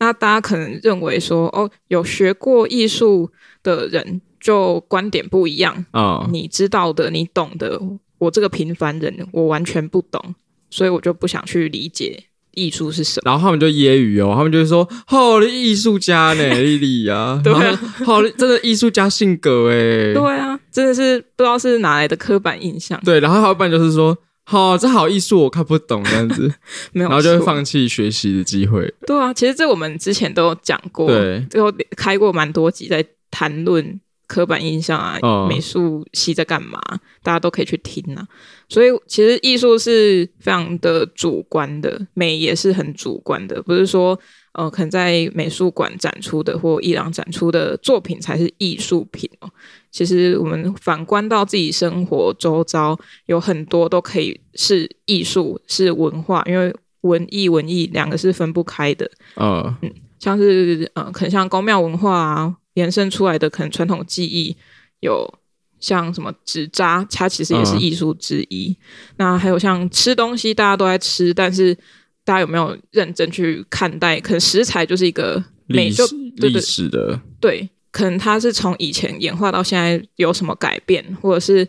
[0.00, 3.30] 那大家可能认为说，哦，有学过艺术
[3.64, 6.18] 的人就观点不一样啊。
[6.18, 6.30] Oh.
[6.30, 7.80] 你知道的，你懂的，
[8.18, 10.34] 我这个平凡人，我完全不懂，
[10.70, 13.30] 所以我就不想去理解艺术是什么。
[13.30, 24.16] 然后他们就揶揄哦，他们就说：“好的艺术家呢， 丽丽啊，对啊，好的，真的艺术家性格哎，对啊，真的是不知道是哪来的刻板印象。”对，然后还有半就是说。
[24.50, 26.50] 好、哦，这好艺术，我看不懂这样子，
[26.92, 28.90] 没有，然后就会放弃学习的机会。
[29.06, 36.80] 对啊，其实这我们之前都有讲过，对，最后开过蛮多集在谈论刻板印象啊，哦、美术系在干嘛，
[37.24, 38.24] 大家都可以去听啊。
[38.68, 44.16] 所以其实艺术是非常的主观的，美也是很主观的，不是说。
[44.52, 49.48] 呃，可能在美术馆展出的或伊朗展出的作品才是艺术品哦。
[49.92, 59.08] 其实我们反观到自己生活周遭，有很多都可以是艺术，是文化，因为文艺文艺两个是分不开的。
[59.36, 59.72] Uh.
[59.82, 64.56] 嗯，像是呃，可能像宫庙文化啊，延伸出来的可能传统技艺，
[65.00, 65.38] 有
[65.80, 68.70] 像什么纸扎，它其实也是艺术之一。
[68.70, 68.76] Uh.
[69.18, 71.76] 那还有像吃东西，大家都在吃，但是。
[72.28, 74.20] 大家有没有认真去看待？
[74.20, 76.04] 可能食材就是一个美，就
[76.36, 81.66] 历史的对，可能它是从以前演化到现在有什么改变，或者是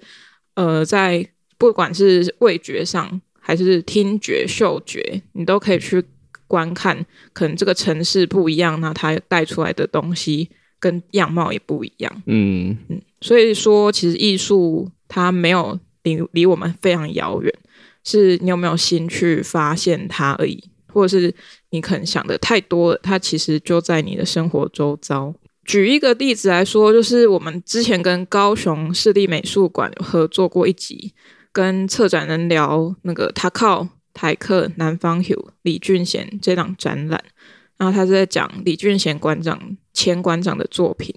[0.56, 1.26] 呃，在
[1.58, 6.04] 不管是味觉上还是听觉、嗅觉，你都可以去
[6.46, 7.06] 观看。
[7.32, 10.50] 可能这个城市不一样，那它带出来的东西
[10.80, 12.24] 跟样貌也不一样。
[12.26, 17.54] 嗯嗯，所以说，其实艺术它没有离离我们非常遥远。
[18.06, 21.32] 是你有没有心去发现它而已，或者是
[21.72, 25.36] 你可能想的太多了，它其实就在你的生活周遭。
[25.66, 31.14] 举一个例子来说，就是我们之前跟高雄市立美术馆合作过一集，
[31.52, 37.22] 跟策展人聊那个他靠台客南方 Hugh 李俊贤这档展览，
[37.80, 39.60] 然后他是在讲李俊贤馆长
[39.94, 41.12] 前馆长的作品，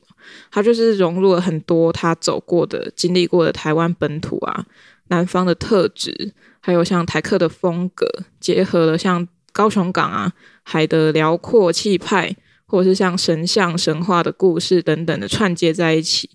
[0.50, 4.64] 他就是融入了很多他走过的、经历过的台湾本土啊、
[5.08, 6.32] 南方的特质。
[6.64, 8.06] 还有像台客的风格，
[8.38, 10.32] 结合了像高雄港啊
[10.62, 12.36] 海的辽阔气派，
[12.66, 16.30] 或者是像神像神话的故事等等的串接在一起。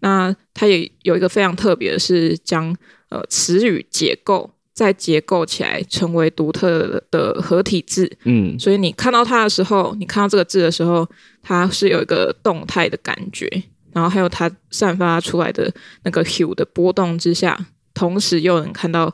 [0.00, 2.74] 那他也有一个非常特别的是将
[3.10, 8.08] 呃词语结构，再结构起来成为独特的合体字。
[8.22, 11.04] 嗯，所以你看到它的时候，你看到这个字的时候，
[11.42, 13.50] 它是有一个动态的感觉，
[13.92, 15.68] 然后还有它散发出来的
[16.04, 17.58] 那个 hue 的波动之下，
[17.92, 19.12] 同时又能看到。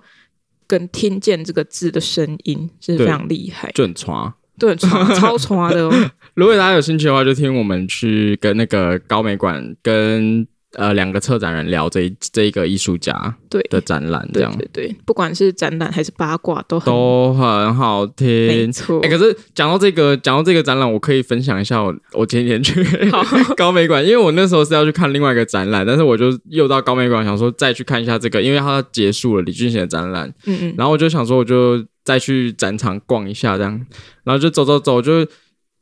[0.66, 4.74] 跟听见这个字的声音是非常厉害，就很传，对，
[5.14, 6.10] 超传的哦。
[6.32, 10.46] 如果大家有兴趣的话，就听我们去跟那个高美馆跟。
[10.74, 18.98] 呃，两个策展人聊这一这一个艺术家对的展览，这样对，不管是展览还是八卦都很都很好听，没错。
[19.00, 22.84] 哎、欸，可是讲到这个，讲到这个展览，我可以分享一下我我前几天去
[23.56, 33.86] 高美馆，因为我那时候是要去看另外一个展览，但是我就又到高美馆，想说再去看一下这个，因为它结束了李俊贤的展览，嗯嗯，然后我就想说，我就再去展场逛一下，这样，
[34.24, 35.26] 然后就走走走，就。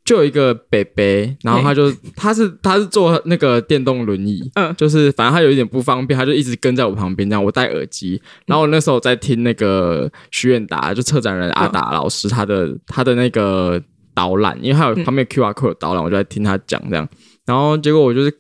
[0.05, 7.43] 就有一个北北，然后他就他是他是坐那个电动轮椅，嗯，就是反正他有一点不方便，他就一直跟在我旁边这样。
[7.45, 13.81] 我戴耳机，然后我那时候在听那个徐远达，就策展人阿达老师他的他的那个
[14.13, 17.09] 导览，因为他有旁边 QR code 导览，我就在听他讲这样。
[17.47, 18.33] 然后结果我就是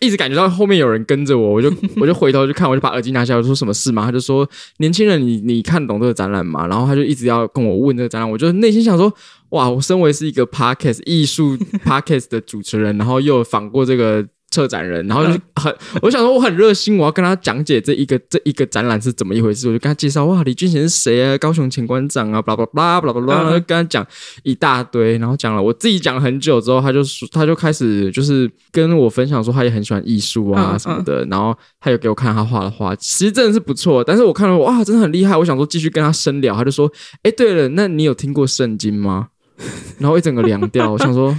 [0.00, 4.06] 一直感觉到后面有人跟着我，我就 我就回头去看，我就把耳机拿下来，我说什么事吗？
[4.06, 4.48] 他就说
[4.78, 6.66] 年轻人你，你你看懂这个展览吗？
[6.66, 9.12] 然后他就一直要跟我问这个展览，我就内心想说，
[9.52, 14.26] 哇，我身为是一个 podcast 艺术 podcast 的主持人，然后又访过这个。
[14.52, 21.38] 策展人，然后就很，我想说我很热心，我要跟他讲解这一个这一个展览是怎么一回事，我就跟他介绍，哇，李俊贤是谁啊？
[21.38, 24.06] 高雄前馆长啊，巴拉巴拉巴拉巴拉，然后就跟他讲
[24.42, 36.92] 一大堆，然后讲了我自己讲了很久之后，他就说他就开始就是跟我分享说他也很喜欢艺术啊什么的，然后他有给我看他画的画，其实真的是不错，但是我看了哇，真的很厉害，我想说继续跟他深聊，他就说，
[37.22, 39.28] 哎，对了，那你有听过圣经吗？
[39.98, 41.36] 然后一整个凉掉，我想说。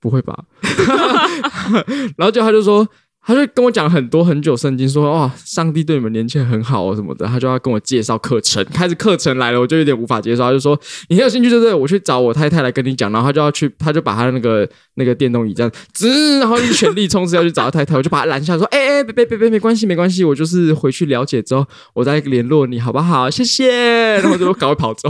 [0.00, 0.36] 不会吧？
[2.18, 2.84] 然后就他就说，
[3.24, 7.24] 他就跟我讲很多很久圣经，说哇，上帝对你们年轻人很好哦什么的。
[7.24, 10.42] 他就要跟我介绍课程，开始课程来了，我就有点无法接受。
[10.42, 10.76] 他就说
[11.08, 11.72] 你很有兴趣对不对？
[11.72, 13.12] 我去找我太太来跟你讲。
[13.12, 17.94] 然后他就要去， 他就把他的那个那个电动椅这样滋，然后就全力冲刺要去找他太太。
[17.96, 21.64] 我就把他拦下，说哎哎，别别别别，没关系没关系，我就是回去了解之后，
[21.94, 23.30] 我再联络你好不好？
[23.30, 24.16] 谢谢。
[24.16, 25.08] 然后就赶快跑走，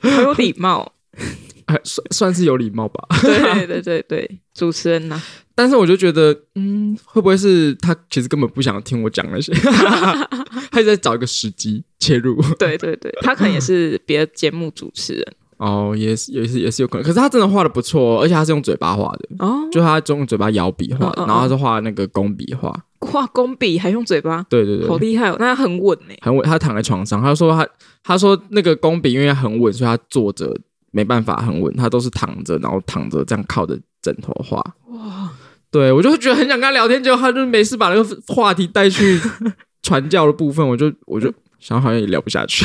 [0.00, 0.92] 很有礼貌。
[1.84, 5.22] 算算是有礼貌吧， 对对对对，主持人呐、啊。
[5.54, 9.52] 但是我就觉得，嗯，会不会是他其实根本不想听我讲那些，
[10.70, 12.40] 他在找一个时机切入。
[12.58, 15.26] 对对对，他可能也是别的节目主持人。
[15.56, 17.02] 哦，也是也是也是有可能。
[17.02, 19.28] 可是他真的画的不错，而且他是用嘴巴画的。
[19.44, 22.72] 哦，就他用嘴巴摇笔画，然后他是画那个工笔画。
[23.00, 24.46] 画工笔还用嘴巴？
[24.48, 25.36] 对对对，好厉害哦！
[25.40, 26.44] 那他很稳呢，很稳。
[26.44, 27.68] 他躺在床上，他说他
[28.04, 30.56] 他说那个工笔因为很稳，所以他坐着。
[30.98, 34.56] 没办法很稳，他都是躺着，然后躺着这样靠着枕头画。
[34.88, 35.30] 哇，
[35.70, 39.16] 对我就会觉得很想跟他聊天，结果他就没事把那个话题带去
[39.80, 42.64] 传教的部分，我就我就想好像也聊不下去。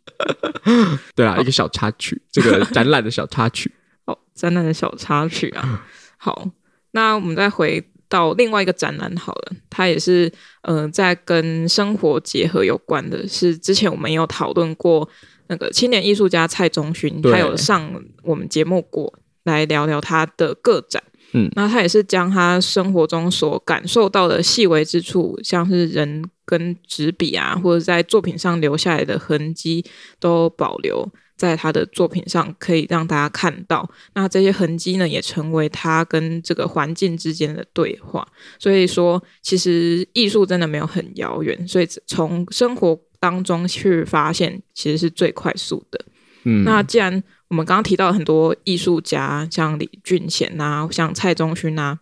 [1.16, 3.72] 对啊，一个小插曲，这个展览的小插曲。
[4.04, 5.82] 哦，展览的小插曲啊。
[6.18, 6.50] 好，
[6.90, 10.30] 那我们再回到另外一个展览好了，它也是
[10.64, 15.08] 嗯、呃，在跟生活结合有关的，是之前我们有讨论过。
[15.48, 19.12] 那个青年艺术家蔡宗勋，他有上我们节目过
[19.44, 21.02] 来聊聊他的个展。
[21.34, 29.82] 嗯，那他也是将他生活中所感受到的细微之处，像是人跟纸笔啊，或者在作品上留下来的痕迹，
[30.20, 33.88] 都保留在他的作品上，可以让大家看到。
[34.14, 38.28] 那这些痕迹呢，也成为他跟这个环境之间的对话。
[38.58, 41.66] 所以说，其实艺术真的没有很遥远。
[41.66, 43.00] 所以从生活。
[43.22, 46.04] 当中去发现，其实是最快速的。
[46.42, 52.00] 嗯，那既然我们刚刚提到很多艺术家，像李俊贤啊，像蔡宗勋啊，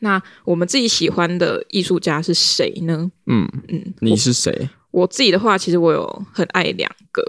[0.00, 3.08] 那我们自己喜欢的艺术家是谁呢？
[3.26, 4.68] 嗯嗯，你是谁？
[4.90, 7.24] 我自己的话，其实我有很爱两个，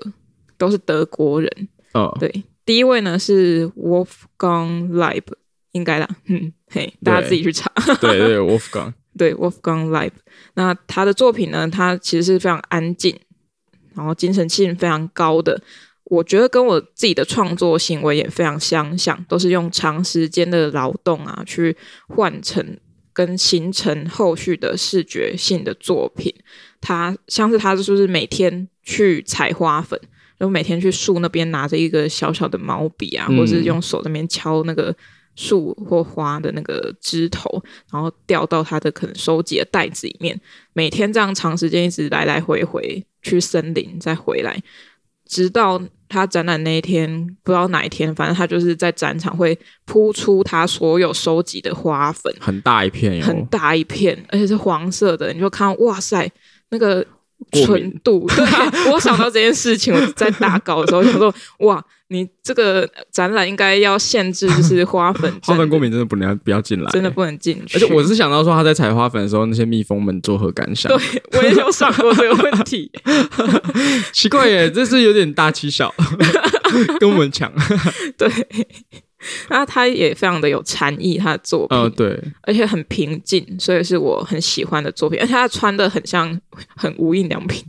[0.57, 1.68] 都是德国人。
[1.93, 5.26] 哦，对，第一位呢是 Wolfgang Leib，
[5.74, 6.09] 应该啦。
[6.26, 7.72] 嗯，嘿，大家自己去查。
[8.01, 8.91] 对 对，对，Wolfgang。
[9.18, 10.11] 对，Wolfgang Life
[10.55, 11.68] 那他的作品呢？
[11.70, 13.18] 他其实是非常安静，
[13.93, 15.61] 然后精神性非常高的。
[16.05, 21.76] 我觉得跟我自己的创作行为也非常相像，都是用长时间的劳动啊，去
[22.07, 22.78] 换成
[23.14, 26.34] 跟形成后续的视觉性的作品。
[26.82, 29.99] 他像是他就是每天去采花粉，
[30.38, 34.95] 然后每天去树那边拿着一个小小的毛笔啊，嗯、或者是用手那边敲那个。
[35.36, 40.39] 树或花的那个枝头，然后掉到它的可能收集的袋子里面。
[40.73, 44.61] 每天这样长时间一直来来回回去森林再回来，
[45.27, 55.34] 直到他展览那一天，不知道哪一天，反正他就是在展场会铺出他所有收集的花粉，很大一片，很大一片，而且是黄色的。
[55.34, 56.29] 你就看，哇塞，
[56.69, 57.03] 那个
[57.51, 58.27] 纯度。
[58.27, 58.45] 对，
[58.93, 61.84] 我想到这件事情，我在打稿的时候想说，哇。
[62.14, 67.76] 你这个展览应该要限制，就是花粉， 花粉过敏真的不能不要进来，真的不能进去。
[67.76, 70.95] 而且我是想到说他在采花粉的时候，那些蜜蜂们作何感想？
[70.95, 72.91] 对，我也有想过这个问题。
[74.14, 75.91] 奇怪耶，这是有点大欺小，
[77.01, 77.51] 跟我们抢。
[78.16, 78.30] 对。
[79.49, 85.19] 那他也非常的有禅意，他的作品，嗯，对，而且很平静，所以是我很喜欢的作品。
[85.19, 86.39] 而且他穿的很像
[86.76, 87.63] 很无印良品，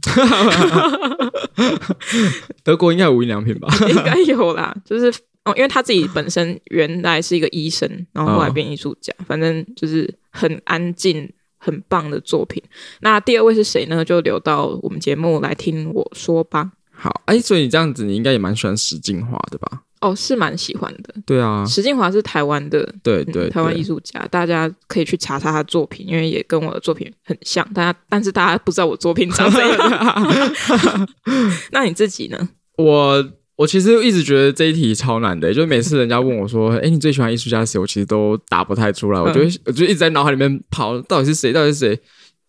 [2.62, 3.68] 德国应该有无印良品吧？
[3.88, 5.07] 应该有啦，就是
[5.44, 12.62] 哦，因为他自己本身原来是一个医生，然后后来变艺术家，哦、反正就是很安静、很棒的作品。
[13.00, 14.05] 那第二位是谁呢？
[14.05, 16.72] 就留到我们节目来听我说吧。
[16.90, 19.82] 好，哎，所以你这样子，你应该也蛮喜欢石进华的吧？
[20.05, 21.14] 哦，是蛮喜欢的。
[21.24, 27.66] 对啊，石敬华是台湾的，对对，对、嗯，台湾艺术家，大家可以去查查他的作品，因为也跟我的作品很像。
[27.72, 29.78] 大家，但是大家不知道我作品长怎样。
[31.72, 32.48] 那你自己呢？
[32.76, 33.24] 我
[33.57, 39.20] 我其实一直觉得这一题超难的，就每次人家问我说：“哎，你最喜欢艺术家是谁？”我其实都答不太出来。
[39.20, 41.52] 我觉得，嗯、我就一直在脑海里面跑，到底是谁？
[41.52, 41.98] 到底是谁？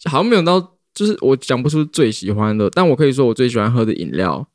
[0.10, 2.68] 好像没有到，就是我讲不出最喜欢的。
[2.72, 4.48] 但我可以说，我最喜欢喝的饮料，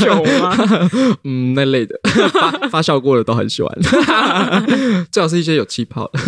[0.00, 0.54] 酒吗？
[1.24, 1.98] 嗯，那类的
[2.30, 3.72] 发发酵过的都很喜欢，
[5.10, 6.20] 最好是一些有气泡的。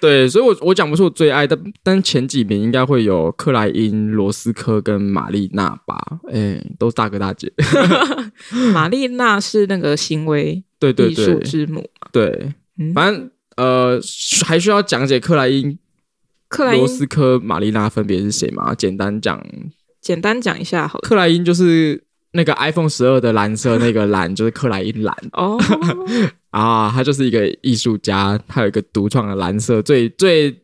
[0.00, 6.00] 对，所以我，我我讲不出我最爱的，但前几名应该会有克莱因、罗斯科跟玛丽娜吧？
[6.32, 7.52] 哎，都是大哥大姐。
[8.72, 14.00] 玛丽娜是那个行为对对艺术之母对，对，对，嗯、反正呃，
[14.46, 15.78] 还需要讲解克莱因、
[16.50, 18.74] 克莱因、罗斯科、玛丽娜分别是谁吗？
[18.74, 19.42] 简单讲，
[20.02, 21.08] 简单讲一下好了。
[21.08, 25.56] 克莱因就是那个 iPhone 十二的蓝色，那个蓝就是克莱因蓝哦。
[26.50, 30.60] 啊，他就是一个艺术家，他有一个独创的蓝色，最最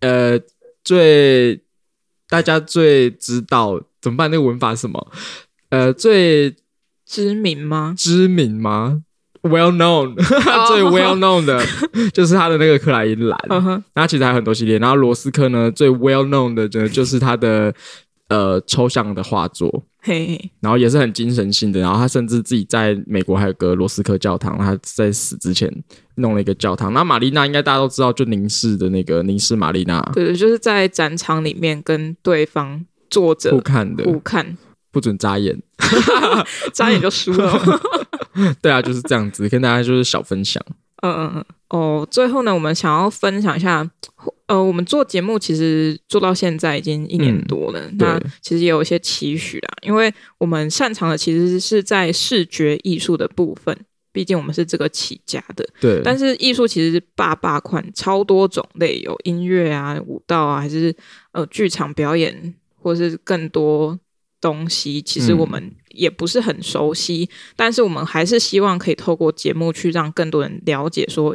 [0.00, 0.38] 呃
[0.84, 1.60] 最
[2.28, 4.30] 大家最知道怎么办？
[4.30, 5.12] 那个文法是什么？
[5.70, 6.54] 呃，最
[7.04, 7.94] 知名吗？
[7.98, 9.02] 知名吗
[9.42, 10.68] ？Well known，、oh.
[10.68, 11.60] 最 well known 的
[12.12, 13.38] 就是他的那个克莱因蓝。
[13.48, 14.06] 那、uh huh.
[14.06, 14.78] 其实还有很多系列。
[14.78, 17.74] 然后罗斯科呢，最 well known 的就就是他的
[18.28, 19.84] 呃抽象的画作。
[20.04, 25.72] 嘿，hey, 然后也是很精神性的，然后他甚至自己在美国还有个罗斯科教堂，他在死之前
[26.16, 26.92] 弄了一个教堂。
[26.92, 34.58] 那玛丽娜应该大家都知道，就凝视的那个凝视玛丽娜，对，就是在展场里面跟对方坐着互看的，互看，
[34.92, 35.60] 不准眨眼，
[36.72, 37.80] 眨眼就输了。
[38.62, 40.64] 对啊，就是这样子，跟大家就是小分享。
[41.02, 43.90] 嗯嗯嗯，哦，最后呢，我们想要分享一下。
[44.46, 53.74] 呃，我们做节目其实做到现在已经一年多了，嗯、那其实也有一些期许啦，因为我们擅长的其实是在视觉艺术的部分，
[54.12, 55.66] 毕竟我们是这个起家的。
[55.80, 60.94] 对，但是艺术其实是百百款，超多种类，有音乐啊、舞蹈啊，还是
[61.32, 63.98] 呃剧场表演，或是更多
[64.42, 71.34] 东西，其实我们也不是很熟悉，嗯、但是我们还是希望可以透过节目去让更多人了解说。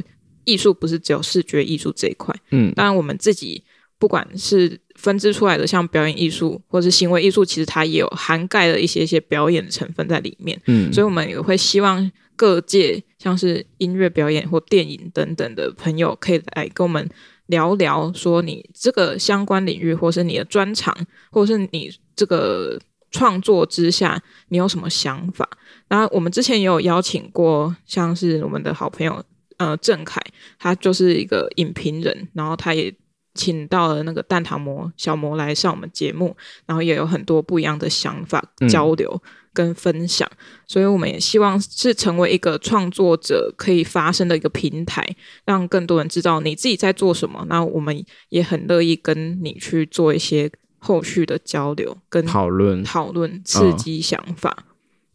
[0.49, 3.61] 艺术不是只有视觉艺术这一块，嗯，当然我们自己
[3.99, 17.05] 不管是分支出来的，像表演艺术或是行为艺术，其实它也有涵盖了一些一些表演的成分在里面，嗯，所以我们也会希望各界像是音乐表演或电影等等的朋友，可以来跟我们
[17.47, 20.95] 聊聊，说你这个相关领域，或是你的专长，
[21.29, 22.79] 或是你这个
[23.11, 25.49] 创作之下，你有什么想法？
[25.87, 29.23] 然后我们之前也有邀请过，像是我们的好朋友。
[29.57, 30.21] 呃，郑凯
[30.59, 32.93] 他就是一个影评人，然后他也
[33.33, 36.37] 请到了那个蛋挞魔小魔来上我们节目，
[36.67, 39.19] 然后也有很多不一样的想法交流
[39.53, 40.37] 跟分享，嗯、
[40.67, 45.03] 所以我们也希望是成为一个创作者可以发声的一个平台，
[45.45, 47.43] 让更多人知道你自己在做什么。
[47.49, 50.51] 那我们也很乐意跟你去做一些
[50.87, 54.49] 后续的交流跟讨论讨论，刺激想法。
[54.49, 54.63] 哦、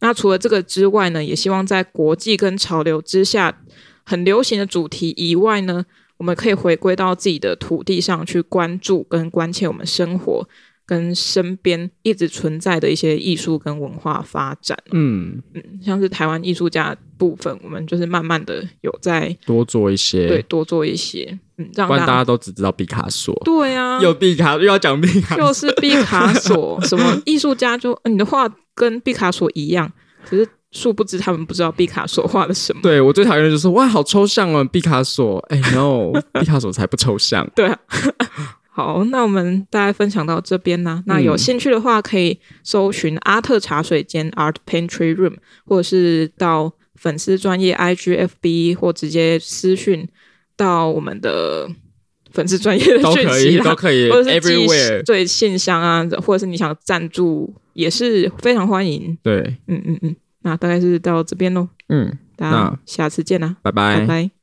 [0.01, 3.57] 那除了这个之外呢，也希望在国际跟潮流之下。
[4.05, 5.85] 很流行的主题以外呢，
[6.17, 10.45] 我们可以回归到自己的土地上去关注跟关切我们生活
[10.85, 14.77] 跟身边一直存在的一些艺术跟文化发展。
[14.91, 23.33] 嗯嗯，像是台湾艺术家部分，我们就是慢慢的有在多做一些，对，多做一些，嗯，让大家都只知道毕卡索。
[23.45, 29.91] 对啊， 又毕卡又要讲毕卡，就是毕卡索，什么 艺术家就你的画跟毕卡索一样，
[30.25, 30.47] 可是。
[30.75, 32.81] 殊不知他们不知道毕卡索画了什么。
[32.81, 35.37] 对，我最讨厌的就是哇，好抽象哦，毕卡索。
[35.49, 37.47] 哎，no， 毕卡索才不抽象。
[37.55, 37.77] 对啊，
[38.71, 41.03] 好，那我们大概分享到这边呢。
[41.05, 45.35] 那有兴趣的话，可以搜寻阿特茶水间 Art Pantry Room，
[45.67, 50.07] 或者是到粉丝专业 IGFB，或直接私讯
[50.55, 51.69] 到我们的
[52.31, 59.17] 粉丝专业的讯 息都可以， 或者是 Everywhere 对信箱啊，或者是你想赞助也是非常欢迎。
[59.23, 60.15] 对，嗯嗯嗯。
[60.45, 64.42] 那大概是到这边喽，嗯，大家下次见啦，拜拜，拜拜。